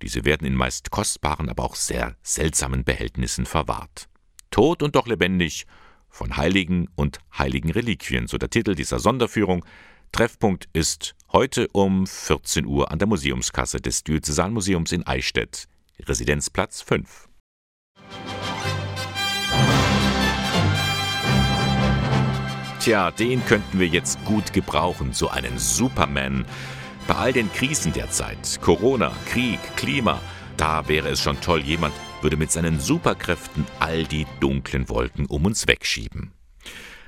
[0.01, 4.07] Diese werden in meist kostbaren, aber auch sehr seltsamen Behältnissen verwahrt.
[4.49, 5.65] Tot und doch lebendig
[6.09, 9.63] von Heiligen und heiligen Reliquien, so der Titel dieser Sonderführung.
[10.11, 15.67] Treffpunkt ist heute um 14 Uhr an der Museumskasse des Diözesanmuseums in Eichstätt,
[15.99, 17.30] Residenzplatz 5.
[22.81, 26.45] Tja, den könnten wir jetzt gut gebrauchen, so einen Superman.
[27.07, 30.19] Bei all den Krisen derzeit, Corona, Krieg, Klima,
[30.57, 35.45] da wäre es schon toll, jemand würde mit seinen Superkräften all die dunklen Wolken um
[35.45, 36.31] uns wegschieben.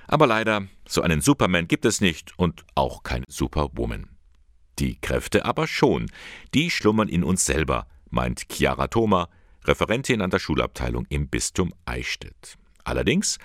[0.08, 4.10] Aber leider, so einen Superman gibt es nicht und auch keine Superwoman.
[4.78, 6.12] Die Kräfte aber schon,
[6.54, 9.28] die schlummern in uns selber, meint Chiara Thoma,
[9.66, 12.60] Referentin an der Schulabteilung im Bistum Eichstätt.
[12.84, 13.40] Allerdings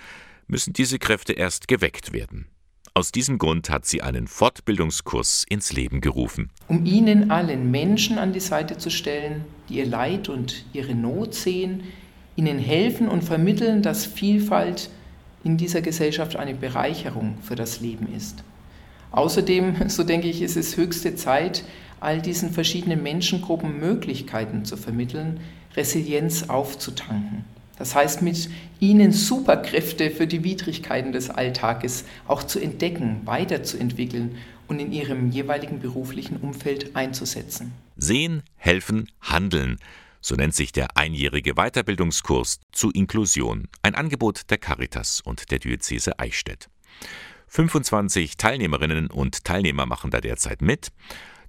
[0.48, 2.48] müssen diese Kräfte erst geweckt werden.
[2.94, 6.50] Aus diesem Grund hat sie einen Fortbildungskurs ins Leben gerufen.
[6.66, 11.34] Um Ihnen allen Menschen an die Seite zu stellen, die ihr Leid und ihre Not
[11.34, 11.84] sehen,
[12.34, 14.90] ihnen helfen und vermitteln, dass Vielfalt
[15.44, 18.42] in dieser Gesellschaft eine Bereicherung für das Leben ist.
[19.12, 21.64] Außerdem, so denke ich, ist es höchste Zeit,
[22.00, 25.40] all diesen verschiedenen Menschengruppen Möglichkeiten zu vermitteln,
[25.76, 27.44] Resilienz aufzutanken.
[27.78, 34.36] Das heißt, mit ihnen Superkräfte für die Widrigkeiten des Alltages auch zu entdecken, weiterzuentwickeln
[34.66, 37.72] und in ihrem jeweiligen beruflichen Umfeld einzusetzen.
[37.96, 39.78] Sehen, helfen, handeln.
[40.20, 46.18] So nennt sich der einjährige Weiterbildungskurs zu Inklusion, ein Angebot der Caritas und der Diözese
[46.18, 46.68] Eichstätt.
[47.46, 50.88] 25 Teilnehmerinnen und Teilnehmer machen da derzeit mit.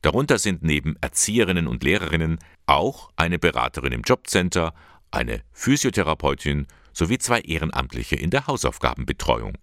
[0.02, 4.74] Darunter sind neben Erzieherinnen und Lehrerinnen auch eine Beraterin im Jobcenter,
[5.12, 9.54] eine Physiotherapeutin sowie zwei Ehrenamtliche in der Hausaufgabenbetreuung.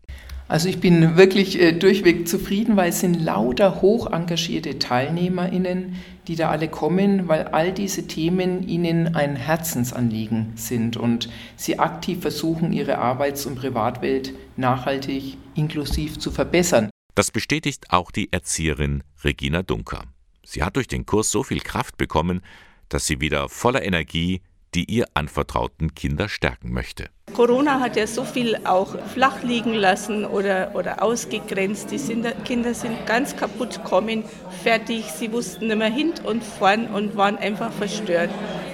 [0.48, 5.96] Also ich bin wirklich äh, durchweg zufrieden, weil es sind lauter hoch engagierte TeilnehmerInnen,
[6.28, 12.20] die da alle kommen, weil all diese Themen ihnen ein Herzensanliegen sind und sie aktiv
[12.20, 16.90] versuchen, ihre Arbeits- und Privatwelt nachhaltig inklusiv zu verbessern.
[17.16, 20.04] Das bestätigt auch die Erzieherin Regina Dunker.
[20.44, 22.40] Sie hat durch den Kurs so viel Kraft bekommen,
[22.88, 24.42] dass sie wieder voller Energie
[24.76, 27.08] die ihr anvertrauten Kinder stärken möchte.
[27.32, 31.90] Corona hat ja so viel auch flach liegen lassen oder, oder ausgegrenzt.
[31.90, 31.98] Die
[32.44, 34.24] Kinder sind ganz kaputt gekommen,
[34.62, 35.06] fertig.
[35.06, 38.30] Sie wussten nicht mehr hin und vorn und waren einfach verstört.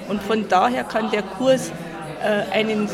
[0.09, 1.71] Und von daher kann der Kurs
[2.21, 2.89] äh, einen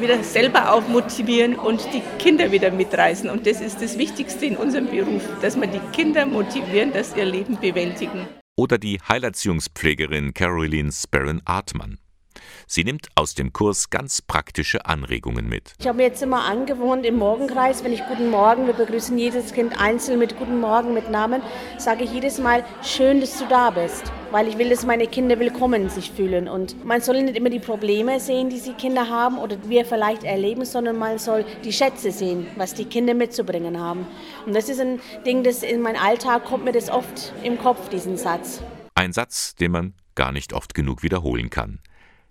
[0.00, 3.28] wieder selber aufmotivieren und die Kinder wieder mitreißen.
[3.28, 7.18] Und das ist das Wichtigste in unserem Beruf, dass wir die Kinder motivieren, dass sie
[7.18, 8.28] ihr Leben bewältigen.
[8.56, 11.98] Oder die Heilerziehungspflegerin Caroline Sparron-Artmann.
[12.70, 15.72] Sie nimmt aus dem Kurs ganz praktische Anregungen mit.
[15.80, 19.54] Ich habe mir jetzt immer angewohnt, im Morgenkreis, wenn ich Guten Morgen, wir begrüßen jedes
[19.54, 21.40] Kind einzeln mit Guten Morgen, mit Namen,
[21.78, 24.12] sage ich jedes Mal, schön, dass du da bist.
[24.32, 26.46] Weil ich will, dass meine Kinder willkommen sich fühlen.
[26.46, 30.24] Und man soll nicht immer die Probleme sehen, die die Kinder haben oder wir vielleicht
[30.24, 34.06] erleben, sondern man soll die Schätze sehen, was die Kinder mitzubringen haben.
[34.44, 37.88] Und das ist ein Ding, das in meinem Alltag kommt mir das oft im Kopf,
[37.88, 38.62] diesen Satz.
[38.94, 41.80] Ein Satz, den man gar nicht oft genug wiederholen kann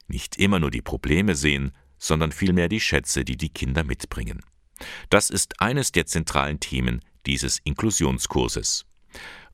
[0.07, 4.41] nicht immer nur die Probleme sehen, sondern vielmehr die Schätze, die die Kinder mitbringen.
[5.09, 8.85] Das ist eines der zentralen Themen dieses Inklusionskurses.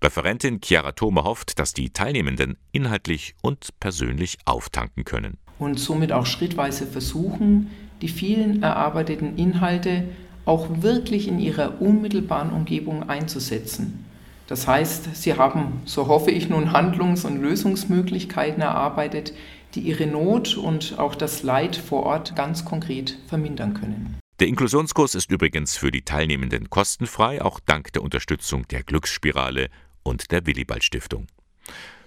[0.03, 5.37] Referentin Chiara Thome hofft, dass die Teilnehmenden inhaltlich und persönlich auftanken können.
[5.59, 10.09] Und somit auch schrittweise versuchen, die vielen erarbeiteten Inhalte
[10.45, 14.03] auch wirklich in ihrer unmittelbaren Umgebung einzusetzen.
[14.47, 19.33] Das heißt, sie haben, so hoffe ich nun, Handlungs- und Lösungsmöglichkeiten erarbeitet,
[19.75, 24.19] die ihre Not und auch das Leid vor Ort ganz konkret vermindern können.
[24.39, 29.69] Der Inklusionskurs ist übrigens für die Teilnehmenden kostenfrei, auch dank der Unterstützung der Glücksspirale
[30.03, 31.27] und der Willibald Stiftung.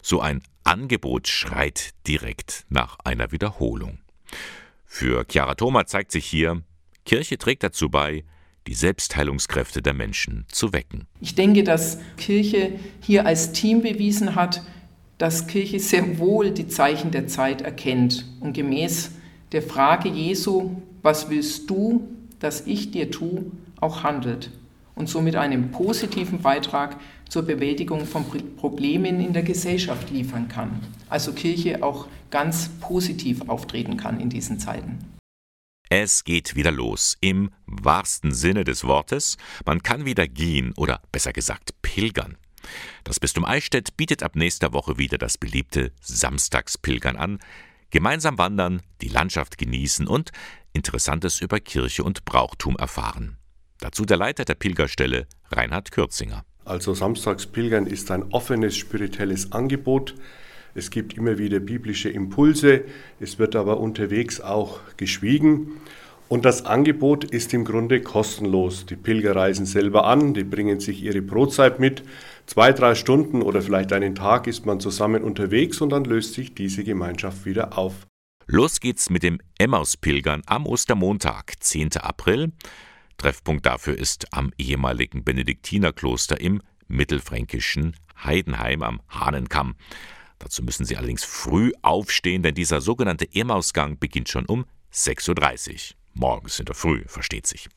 [0.03, 3.99] So ein Angebot schreit direkt nach einer Wiederholung.
[4.85, 6.63] Für Chiara Thoma zeigt sich hier,
[7.05, 8.25] Kirche trägt dazu bei,
[8.67, 11.07] die Selbstheilungskräfte der Menschen zu wecken.
[11.21, 14.63] Ich denke, dass Kirche hier als Team bewiesen hat,
[15.19, 19.13] dass Kirche sehr wohl die Zeichen der Zeit erkennt und gemäß
[19.53, 23.47] der Frage Jesu, was willst du, dass ich dir tue,
[23.81, 24.51] auch handelt.
[24.97, 26.97] und somit einen positiven Beitrag
[27.29, 28.25] zur Bewältigung von
[28.57, 30.81] Problemen in der Gesellschaft liefern kann.
[31.09, 34.99] Also Kirche auch ganz positiv auftreten kann in diesen Zeiten.
[35.89, 39.37] Es geht wieder los, im wahrsten Sinne des Wortes.
[39.65, 42.37] Man kann wieder gehen oder besser gesagt pilgern.
[43.05, 47.39] Das Bistum Eichstätt bietet ab nächster Woche wieder das beliebte Samstagspilgern an.
[47.91, 50.33] Gemeinsam wandern, die Landschaft genießen und
[50.73, 53.39] Interessantes über Kirche und Brauchtum erfahren.
[53.79, 56.45] Dazu der Leiter der Pilgerstelle, Reinhard Kürzinger.
[56.65, 60.15] Also Samstagspilgern ist ein offenes spirituelles Angebot.
[60.75, 62.85] Es gibt immer wieder biblische Impulse,
[63.21, 65.81] es wird aber unterwegs auch geschwiegen.
[66.29, 68.85] Und das Angebot ist im Grunde kostenlos.
[68.87, 72.03] Die Pilger reisen selber an, die bringen sich ihre Brotzeit mit.
[72.47, 76.55] Zwei, drei Stunden oder vielleicht einen Tag ist man zusammen unterwegs und dann löst sich
[76.55, 78.07] diese Gemeinschaft wieder auf.
[78.49, 81.97] Los geht's mit dem Emmauspilgern am Ostermontag, 10.
[81.99, 82.53] April.
[83.19, 89.77] Treffpunkt dafür ist am ehemaligen Benediktinerkloster im mittelfränkischen Heidenheim am Hahnenkamm.
[90.39, 95.97] Dazu müssen Sie allerdings früh aufstehen, denn dieser sogenannte Emmausgang beginnt schon um 6.30 Uhr.
[96.17, 97.69] Morgens in der Früh, versteht sich.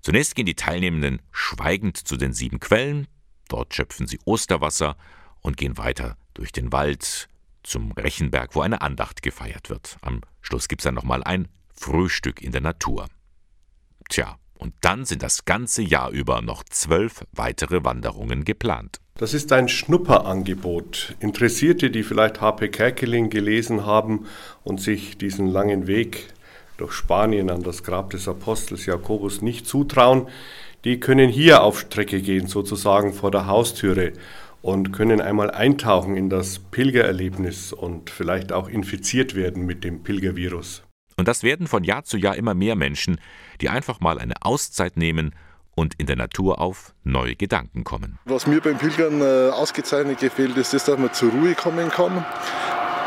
[0.00, 3.06] Zunächst gehen die Teilnehmenden schweigend zu den sieben Quellen,
[3.48, 4.96] dort schöpfen sie Osterwasser
[5.40, 7.28] und gehen weiter durch den Wald
[7.62, 9.98] zum Rechenberg, wo eine Andacht gefeiert wird.
[10.00, 13.06] Am Schluss gibt es dann nochmal ein Frühstück in der Natur.
[14.08, 19.00] Tja, und dann sind das ganze Jahr über noch zwölf weitere Wanderungen geplant.
[19.14, 21.16] Das ist ein Schnupperangebot.
[21.20, 22.68] Interessierte, die vielleicht H.P.
[22.68, 24.26] Kerkeling gelesen haben
[24.62, 26.28] und sich diesen langen Weg
[26.80, 30.28] durch Spanien an das Grab des Apostels Jakobus nicht zutrauen,
[30.84, 34.12] die können hier auf Strecke gehen, sozusagen vor der Haustüre
[34.62, 40.82] und können einmal eintauchen in das Pilgererlebnis und vielleicht auch infiziert werden mit dem Pilgervirus.
[41.16, 43.20] Und das werden von Jahr zu Jahr immer mehr Menschen,
[43.60, 45.34] die einfach mal eine Auszeit nehmen
[45.74, 48.18] und in der Natur auf neue Gedanken kommen.
[48.24, 52.24] Was mir beim Pilgern äh, ausgezeichnet gefällt, ist das, dass man zur Ruhe kommen kann,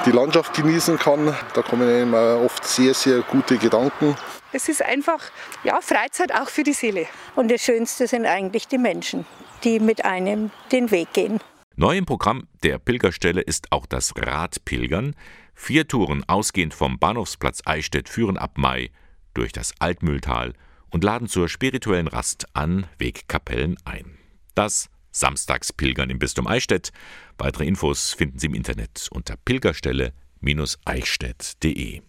[0.05, 1.35] die Landschaft genießen kann.
[1.53, 4.15] Da kommen einem oft sehr, sehr gute Gedanken.
[4.51, 5.19] Es ist einfach
[5.63, 7.07] ja, Freizeit auch für die Seele.
[7.35, 9.25] Und das Schönste sind eigentlich die Menschen,
[9.63, 11.39] die mit einem den Weg gehen.
[11.75, 15.15] Neu im Programm der Pilgerstelle ist auch das Radpilgern.
[15.55, 18.91] Vier Touren ausgehend vom Bahnhofsplatz Eichstätt führen ab Mai
[19.33, 20.53] durch das Altmühltal
[20.91, 24.17] und laden zur spirituellen Rast an Wegkapellen ein.
[24.53, 26.91] Das Samstagspilgern im Bistum Eichstätt.
[27.38, 32.02] Weitere Infos finden Sie im Internet unter pilgerstelle-eichstätt.de.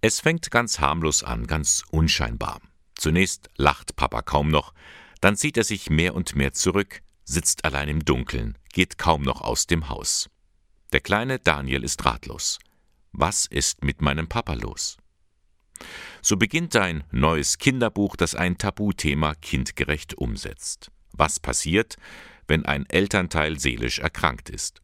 [0.00, 2.60] Es fängt ganz harmlos an, ganz unscheinbar.
[2.96, 4.74] Zunächst lacht Papa kaum noch,
[5.20, 9.42] dann zieht er sich mehr und mehr zurück, sitzt allein im Dunkeln, geht kaum noch
[9.42, 10.28] aus dem Haus.
[10.92, 12.58] Der kleine Daniel ist ratlos.
[13.12, 14.96] Was ist mit meinem Papa los?
[16.20, 20.90] So beginnt ein neues Kinderbuch, das ein Tabuthema kindgerecht umsetzt.
[21.12, 21.96] Was passiert,
[22.46, 24.82] wenn ein Elternteil seelisch erkrankt ist?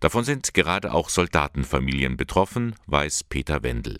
[0.00, 3.98] Davon sind gerade auch Soldatenfamilien betroffen, weiß Peter Wendel.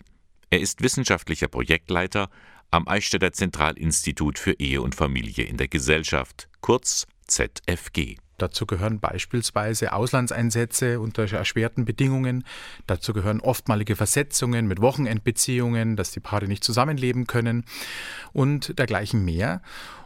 [0.49, 2.29] Er ist wissenschaftlicher Projektleiter
[2.71, 8.17] am Eichstätter Zentralinstitut für Ehe und Familie in der Gesellschaft, kurz ZFG.
[8.37, 12.43] Dazu gehören beispielsweise Auslandseinsätze unter erschwerten Bedingungen.
[12.85, 17.65] Dazu gehören oftmalige Versetzungen mit Wochenendbeziehungen, dass die Paare nicht zusammenleben können
[18.33, 19.61] und dergleichen mehr.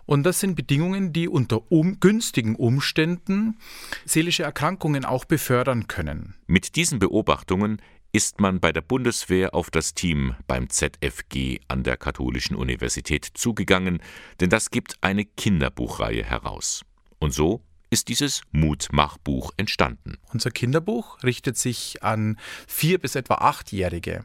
[0.06, 3.58] Und das sind Bedingungen, die unter um, günstigen Umständen
[4.06, 6.36] seelische Erkrankungen auch befördern können.
[6.48, 7.82] Mit diesen Beobachtungen
[8.14, 14.02] ist man bei der Bundeswehr auf das Team beim ZFG an der Katholischen Universität zugegangen,
[14.40, 16.84] denn das gibt eine Kinderbuchreihe heraus.
[17.20, 20.17] Und so ist dieses Mutmachbuch entstanden.
[20.32, 24.23] Unser Kinderbuch richtet sich an vier bis etwa achtjährige.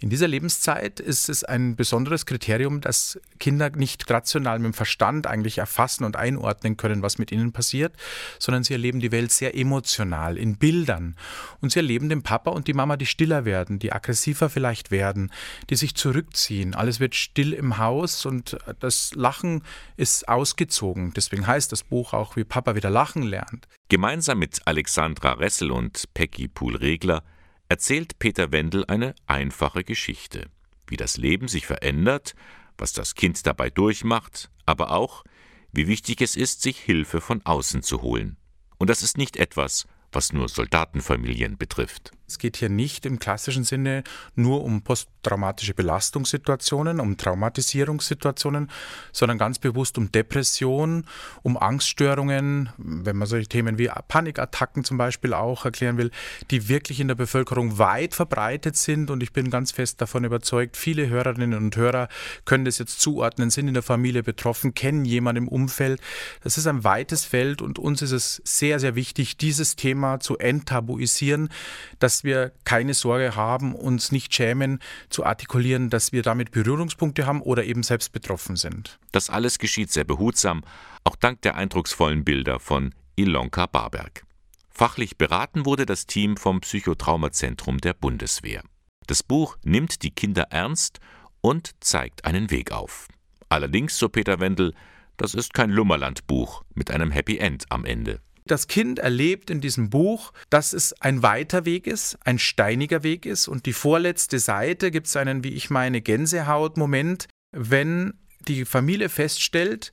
[0.00, 5.26] In dieser Lebenszeit ist es ein besonderes Kriterium, dass Kinder nicht rational mit dem Verstand
[5.26, 7.94] eigentlich erfassen und einordnen können, was mit ihnen passiert,
[8.38, 11.16] sondern sie erleben die Welt sehr emotional, in Bildern.
[11.60, 15.30] Und sie erleben den Papa und die Mama, die stiller werden, die aggressiver vielleicht werden,
[15.68, 16.74] die sich zurückziehen.
[16.74, 19.64] Alles wird still im Haus und das Lachen
[19.98, 21.12] ist ausgezogen.
[21.14, 23.66] Deswegen heißt das Buch auch, wie Papa wieder lacht lachen lernt.
[23.88, 27.24] Gemeinsam mit Alexandra Ressel und Peggy Pool-Regler
[27.68, 30.48] erzählt Peter Wendel eine einfache Geschichte,
[30.86, 32.36] wie das Leben sich verändert,
[32.78, 35.24] was das Kind dabei durchmacht, aber auch,
[35.72, 38.36] wie wichtig es ist, sich Hilfe von außen zu holen.
[38.78, 42.12] Und das ist nicht etwas, was nur Soldatenfamilien betrifft.
[42.32, 44.04] Es geht hier nicht im klassischen Sinne
[44.34, 48.70] nur um posttraumatische Belastungssituationen, um Traumatisierungssituationen,
[49.12, 51.04] sondern ganz bewusst um Depression,
[51.42, 56.10] um Angststörungen, wenn man solche Themen wie Panikattacken zum Beispiel auch erklären will,
[56.50, 59.10] die wirklich in der Bevölkerung weit verbreitet sind.
[59.10, 62.08] Und ich bin ganz fest davon überzeugt, viele Hörerinnen und Hörer
[62.46, 66.00] können das jetzt zuordnen, sind in der Familie betroffen, kennen jemanden im Umfeld.
[66.42, 70.38] Das ist ein weites Feld und uns ist es sehr, sehr wichtig, dieses Thema zu
[70.38, 71.50] enttabuisieren,
[71.98, 77.42] dass wir keine Sorge haben, uns nicht schämen, zu artikulieren, dass wir damit Berührungspunkte haben
[77.42, 78.98] oder eben selbst betroffen sind.
[79.12, 80.62] Das alles geschieht sehr behutsam,
[81.04, 84.24] auch dank der eindrucksvollen Bilder von Ilonka Barberg.
[84.70, 88.62] Fachlich beraten wurde das Team vom Psychotraumazentrum der Bundeswehr.
[89.06, 91.00] Das Buch nimmt die Kinder ernst
[91.40, 93.08] und zeigt einen Weg auf.
[93.48, 94.72] Allerdings, so Peter Wendel,
[95.18, 98.20] das ist kein Lummerland-Buch mit einem Happy End am Ende.
[98.46, 103.24] Das Kind erlebt in diesem Buch, dass es ein weiter Weg ist, ein steiniger Weg
[103.24, 103.48] ist.
[103.48, 108.14] Und die vorletzte Seite gibt es einen, wie ich meine, Gänsehaut-Moment, wenn
[108.48, 109.92] die Familie feststellt,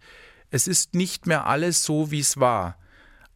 [0.50, 2.80] es ist nicht mehr alles so, wie es war.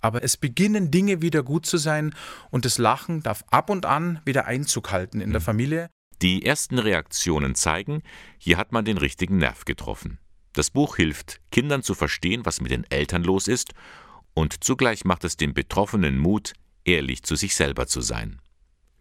[0.01, 2.13] Aber es beginnen Dinge wieder gut zu sein
[2.49, 5.45] und das Lachen darf ab und an wieder Einzug halten in der mhm.
[5.45, 5.89] Familie.
[6.21, 8.01] Die ersten Reaktionen zeigen,
[8.37, 10.19] hier hat man den richtigen Nerv getroffen.
[10.53, 13.73] Das Buch hilft, Kindern zu verstehen, was mit den Eltern los ist
[14.33, 16.53] und zugleich macht es den Betroffenen Mut,
[16.85, 18.41] ehrlich zu sich selber zu sein.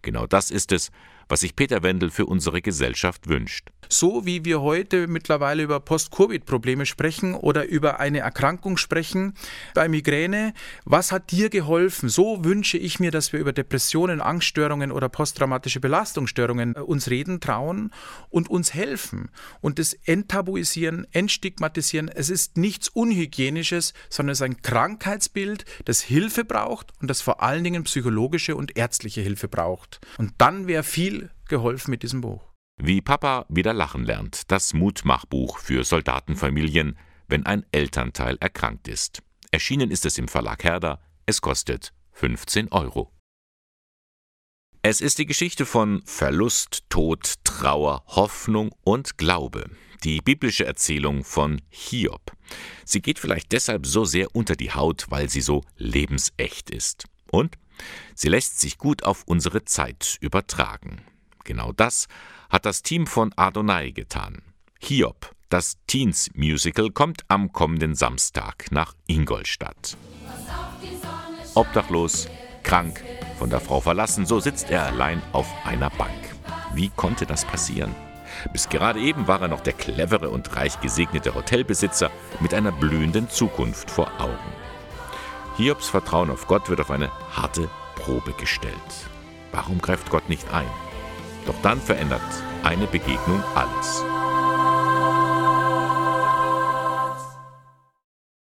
[0.03, 0.91] Genau das ist es,
[1.33, 3.70] was sich Peter Wendel für unsere Gesellschaft wünscht.
[3.89, 9.33] So wie wir heute mittlerweile über Post-Covid-Probleme sprechen oder über eine Erkrankung sprechen
[9.72, 10.53] bei Migräne,
[10.85, 12.11] was hat dir geholfen?
[12.11, 17.41] So wünsche ich mir, dass wir über Depressionen, Angststörungen oder posttraumatische Belastungsstörungen äh, uns reden
[17.41, 17.93] trauen
[18.28, 19.30] und uns helfen
[19.62, 22.09] und das enttabuisieren, entstigmatisieren.
[22.09, 27.43] Es ist nichts Unhygienisches, sondern es ist ein Krankheitsbild, das Hilfe braucht und das vor
[27.43, 30.01] allen Dingen psychologische und ärztliche Hilfe braucht.
[30.18, 31.22] Und dann wäre viel
[31.53, 32.43] geholfen mit diesem Buch.
[32.83, 36.99] Wie Papa wieder lachen lernt, das Mutmachbuch für Soldatenfamilien,
[37.29, 39.23] wenn ein Elternteil erkrankt ist.
[39.51, 43.13] Erschienen ist es im Verlag Herder, es kostet 15 Euro.
[44.81, 49.71] Es ist die Geschichte von Verlust, Tod, Trauer, Hoffnung und Glaube.
[50.03, 52.33] Die biblische Erzählung von Hiob.
[52.85, 57.05] Sie geht vielleicht deshalb so sehr unter die Haut, weil sie so lebensecht ist.
[57.31, 57.59] Und
[58.15, 61.03] sie lässt sich gut auf unsere Zeit übertragen.
[61.45, 62.07] Genau das
[62.51, 64.43] hat das Team von Adonai getan.
[64.80, 69.97] Hiob, das Teens Musical, kommt am kommenden Samstag nach Ingolstadt.
[71.55, 72.28] Obdachlos,
[72.62, 73.03] krank,
[73.38, 76.11] von der Frau verlassen, so sitzt er allein auf einer Bank.
[76.74, 77.95] Wie konnte das passieren?
[78.53, 83.28] Bis gerade eben war er noch der clevere und reich gesegnete Hotelbesitzer mit einer blühenden
[83.28, 84.53] Zukunft vor Augen.
[85.57, 88.74] Hiobs Vertrauen auf Gott wird auf eine harte Probe gestellt.
[89.53, 90.66] Warum greift Gott nicht ein?
[91.47, 92.22] Doch dann verändert
[92.62, 94.03] eine Begegnung alles.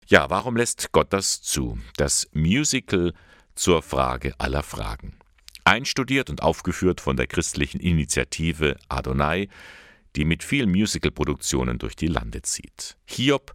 [0.07, 1.78] Ja, warum lässt Gott das zu?
[1.97, 3.14] Das Musical
[3.55, 5.16] zur Frage aller Fragen.
[5.64, 9.49] Einstudiert und aufgeführt von der christlichen Initiative Adonai,
[10.16, 12.99] die mit vielen Musical-Produktionen durch die Lande zieht.
[13.07, 13.55] Hiob,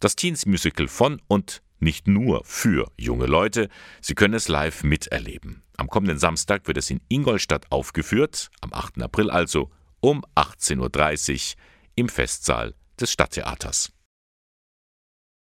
[0.00, 3.68] das Teens-Musical von und nicht nur für junge Leute,
[4.00, 5.62] sie können es live miterleben.
[5.76, 9.02] Am kommenden Samstag wird es in Ingolstadt aufgeführt, am 8.
[9.02, 9.70] April also
[10.00, 11.62] um 18.30 Uhr
[11.96, 13.92] im Festsaal des Stadttheaters.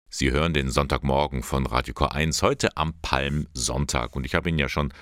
[0.10, 4.70] Sie hören den Sonntagmorgen von Radio K1 heute am Palmsonntag und ich habe Ihnen ja
[4.70, 4.94] schon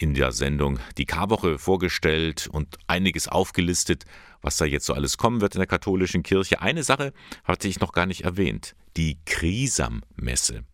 [0.00, 4.04] in der Sendung die Karwoche vorgestellt und einiges aufgelistet,
[4.40, 6.62] was da jetzt so alles kommen wird in der katholischen Kirche.
[6.62, 7.12] Eine Sache
[7.44, 10.64] hatte ich noch gar nicht erwähnt, die Krisam-Messe.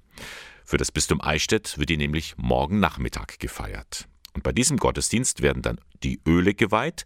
[0.65, 4.07] Für das Bistum Eichstätt wird die nämlich morgen Nachmittag gefeiert.
[4.35, 7.05] Und bei diesem Gottesdienst werden dann die Öle geweiht,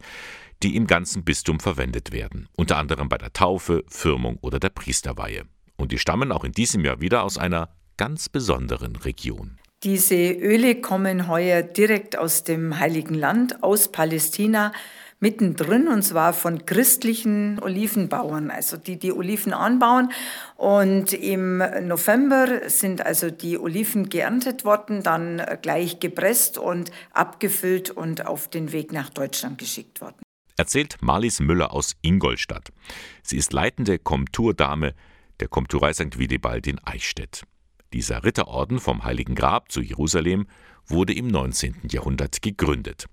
[0.62, 5.44] die im ganzen Bistum verwendet werden, unter anderem bei der Taufe, Firmung oder der Priesterweihe.
[5.76, 9.59] Und die stammen auch in diesem Jahr wieder aus einer ganz besonderen Region.
[9.82, 14.72] Diese Öle kommen heuer direkt aus dem Heiligen Land, aus Palästina,
[15.20, 20.12] mittendrin und zwar von christlichen Olivenbauern, also die die Oliven anbauen.
[20.56, 28.26] Und im November sind also die Oliven geerntet worden, dann gleich gepresst und abgefüllt und
[28.26, 30.20] auf den Weg nach Deutschland geschickt worden.
[30.58, 32.68] Erzählt Marlies Müller aus Ingolstadt.
[33.22, 34.92] Sie ist leitende Komturdame
[35.40, 36.18] der Komturei St.
[36.18, 37.44] Willibald in Eichstätt.
[37.92, 40.46] Dieser Ritterorden vom Heiligen Grab zu Jerusalem
[40.86, 41.88] wurde im 19.
[41.90, 43.06] Jahrhundert gegründet.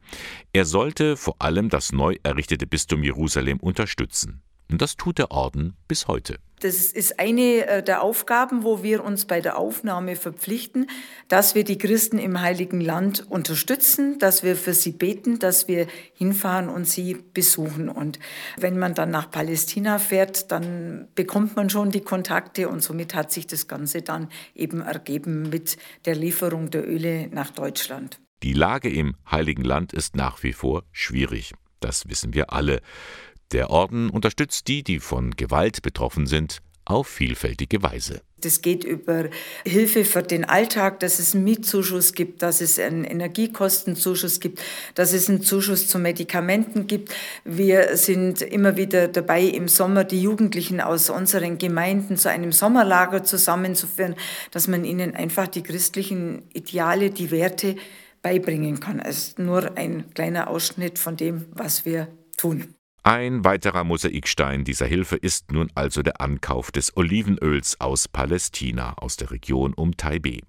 [0.54, 4.42] Er sollte vor allem das neu errichtete Bistum Jerusalem unterstützen.
[4.70, 6.40] Und das tut der Orden bis heute.
[6.60, 10.88] Das ist eine äh, der Aufgaben, wo wir uns bei der Aufnahme verpflichten,
[11.28, 15.86] dass wir die Christen im Heiligen Land unterstützen, dass wir für sie beten, dass wir
[16.14, 17.90] hinfahren und sie besuchen.
[17.90, 18.18] Und
[18.58, 23.32] wenn man dann nach Palästina fährt, dann bekommt man schon die Kontakte und somit hat
[23.32, 28.20] sich das Ganze dann eben ergeben mit der Lieferung der Öle nach Deutschland.
[28.42, 31.54] Die Lage im Heiligen Land ist nach wie vor schwierig.
[31.80, 32.82] Das wissen wir alle.
[33.54, 38.22] Der Orden unterstützt die, die von Gewalt betroffen sind, auf vielfältige Weise.
[38.40, 39.30] Das geht über
[39.66, 44.62] Hilfe für den Alltag, dass es einen Mietzuschuss gibt, dass es einen Energiekostenzuschuss gibt,
[44.94, 47.14] dass es einen Zuschuss zu Medikamenten gibt.
[47.44, 53.24] Wir sind immer wieder dabei, im Sommer die Jugendlichen aus unseren Gemeinden zu einem Sommerlager
[53.24, 54.16] zusammenzuführen,
[54.52, 57.76] dass man ihnen einfach die christlichen Ideale, die Werte
[58.22, 59.00] beibringen kann.
[59.00, 62.77] Es ist nur ein kleiner Ausschnitt von dem, was wir tun.
[63.10, 69.16] Ein weiterer Mosaikstein dieser Hilfe ist nun also der Ankauf des Olivenöls aus Palästina, aus
[69.16, 70.42] der Region um Taipeh.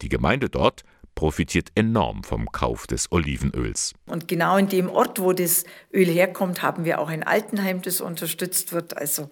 [0.00, 0.84] Die Gemeinde dort
[1.16, 3.94] profitiert enorm vom Kauf des Olivenöls.
[4.06, 8.00] Und genau in dem Ort, wo das Öl herkommt, haben wir auch ein Altenheim, das
[8.00, 8.96] unterstützt wird.
[8.96, 9.28] Also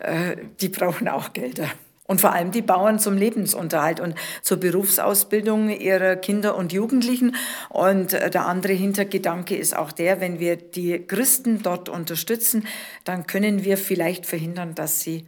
[0.00, 1.70] äh, die brauchen auch Gelder.
[2.08, 7.36] Und vor allem die Bauern zum Lebensunterhalt und zur Berufsausbildung ihrer Kinder und Jugendlichen.
[7.68, 12.66] Und äh, der andere Hintergedanke ist auch der, wenn wir die Christen dort unterstützen,
[13.04, 15.26] dann können wir vielleicht verhindern, dass sie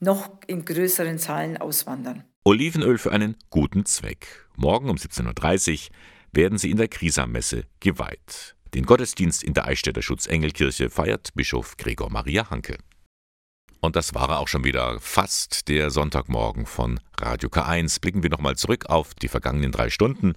[0.00, 2.24] noch in größeren Zahlen auswandern.
[2.42, 4.46] Olivenöl für einen guten Zweck.
[4.56, 5.96] Morgen um 17.30 Uhr
[6.32, 8.56] werden sie in der Krisammesse geweiht.
[8.74, 12.78] Den Gottesdienst in der Eichstätter Schutzengelkirche feiert Bischof Gregor Maria Hanke.
[13.84, 18.00] Und das war auch schon wieder fast der Sonntagmorgen von Radio K1.
[18.00, 20.32] Blicken wir nochmal zurück auf die vergangenen drei Stunden.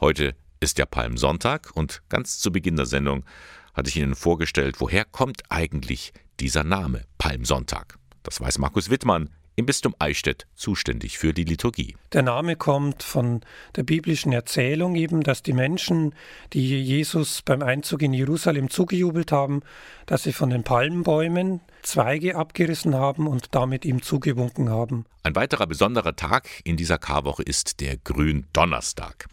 [0.00, 3.26] Heute ist der Palmsonntag und ganz zu Beginn der Sendung
[3.74, 7.98] hatte ich Ihnen vorgestellt, woher kommt eigentlich dieser Name Palmsonntag.
[8.22, 11.96] Das weiß Markus Wittmann im Bistum Eichstätt zuständig für die Liturgie.
[12.12, 13.40] Der Name kommt von
[13.74, 16.14] der biblischen Erzählung eben, dass die Menschen,
[16.52, 19.62] die Jesus beim Einzug in Jerusalem zugejubelt haben,
[20.04, 25.06] dass sie von den Palmenbäumen Zweige abgerissen haben und damit ihm zugewunken haben.
[25.22, 29.26] Ein weiterer besonderer Tag in dieser Karwoche ist der Gründonnerstag.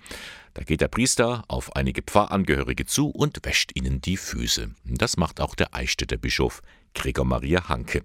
[0.53, 4.69] Da geht der Priester auf einige Pfarrangehörige zu und wäscht ihnen die Füße.
[4.86, 6.61] Das macht auch der Eichstätter Bischof
[6.93, 8.03] Gregor Maria Hanke.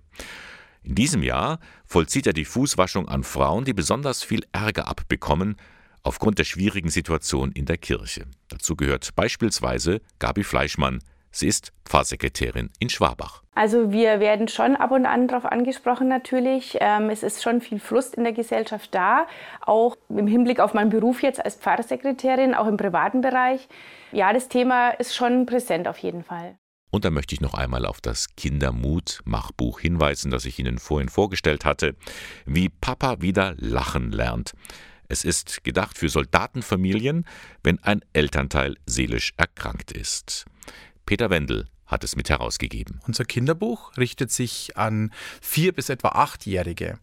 [0.89, 5.57] In diesem Jahr vollzieht er die Fußwaschung an Frauen, die besonders viel Ärger abbekommen
[6.03, 8.25] aufgrund der schwierigen Situation in der Kirche.
[8.49, 11.01] Dazu gehört beispielsweise Gabi Fleischmann.
[11.31, 13.43] Sie ist Pfarrsekretärin in Schwabach.
[13.55, 16.79] Also wir werden schon ab und an darauf angesprochen natürlich.
[16.81, 19.27] Ähm, es ist schon viel Frust in der Gesellschaft da,
[19.61, 23.69] auch im Hinblick auf meinen Beruf jetzt als Pfarrsekretärin, auch im privaten Bereich.
[24.11, 26.57] Ja, das Thema ist schon präsent auf jeden Fall.
[26.91, 31.65] Und da möchte ich noch einmal auf das Kindermut-Machbuch hinweisen, das ich Ihnen vorhin vorgestellt
[31.65, 31.95] hatte,
[32.47, 34.55] wie Papa wieder lachen lernt.
[35.09, 37.25] Es ist gedacht für Soldatenfamilien,
[37.63, 40.45] wenn ein Elternteil seelisch erkrankt ist.
[41.07, 43.01] Peter Wendel hat es mit herausgegeben.
[43.07, 45.11] Unser Kinderbuch richtet sich an
[45.41, 46.99] vier bis etwa achtjährige.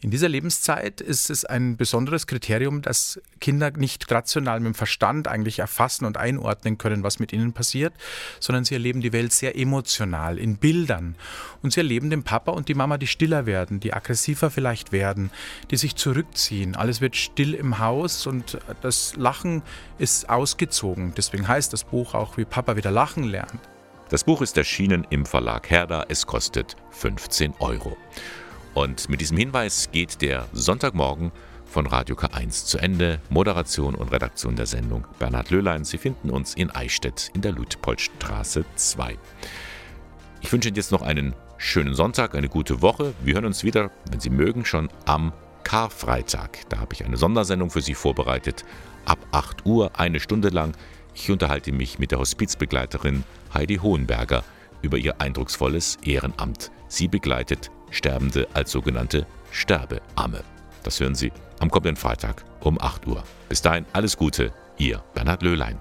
[0.00, 5.26] In dieser Lebenszeit ist es ein besonderes Kriterium, dass Kinder nicht rational mit dem Verstand
[5.26, 7.94] eigentlich erfassen und einordnen können, was mit ihnen passiert,
[8.38, 11.16] sondern sie erleben die Welt sehr emotional, in Bildern.
[11.62, 15.30] Und sie erleben den Papa und die Mama, die stiller werden, die aggressiver vielleicht werden,
[15.70, 16.76] die sich zurückziehen.
[16.76, 19.62] Alles wird still im Haus und das Lachen
[19.98, 21.14] ist ausgezogen.
[21.16, 23.60] Deswegen heißt das Buch auch, wie Papa wieder lachen lernt.
[24.08, 26.06] Das Buch ist erschienen im Verlag Herder.
[26.08, 27.96] Es kostet 15 Euro.
[28.72, 31.32] Und mit diesem Hinweis geht der Sonntagmorgen
[31.64, 33.20] von Radio K1 zu Ende.
[33.30, 35.84] Moderation und Redaktion der Sendung Bernhard Löhlein.
[35.84, 39.18] Sie finden uns in Eichstätt in der Luitpoldstraße 2.
[40.40, 43.12] Ich wünsche Ihnen jetzt noch einen schönen Sonntag, eine gute Woche.
[43.24, 45.32] Wir hören uns wieder, wenn Sie mögen, schon am
[45.64, 46.60] Karfreitag.
[46.68, 48.64] Da habe ich eine Sondersendung für Sie vorbereitet.
[49.04, 50.76] Ab 8 Uhr, eine Stunde lang.
[51.12, 53.24] Ich unterhalte mich mit der Hospizbegleiterin
[53.56, 54.44] Heidi Hohenberger
[54.82, 56.70] über ihr eindrucksvolles Ehrenamt.
[56.88, 60.44] Sie begleitet Sterbende als sogenannte Sterbeamme.
[60.82, 63.24] Das hören Sie am kommenden Freitag um 8 Uhr.
[63.48, 65.80] Bis dahin alles Gute, Ihr Bernhard Löhlein.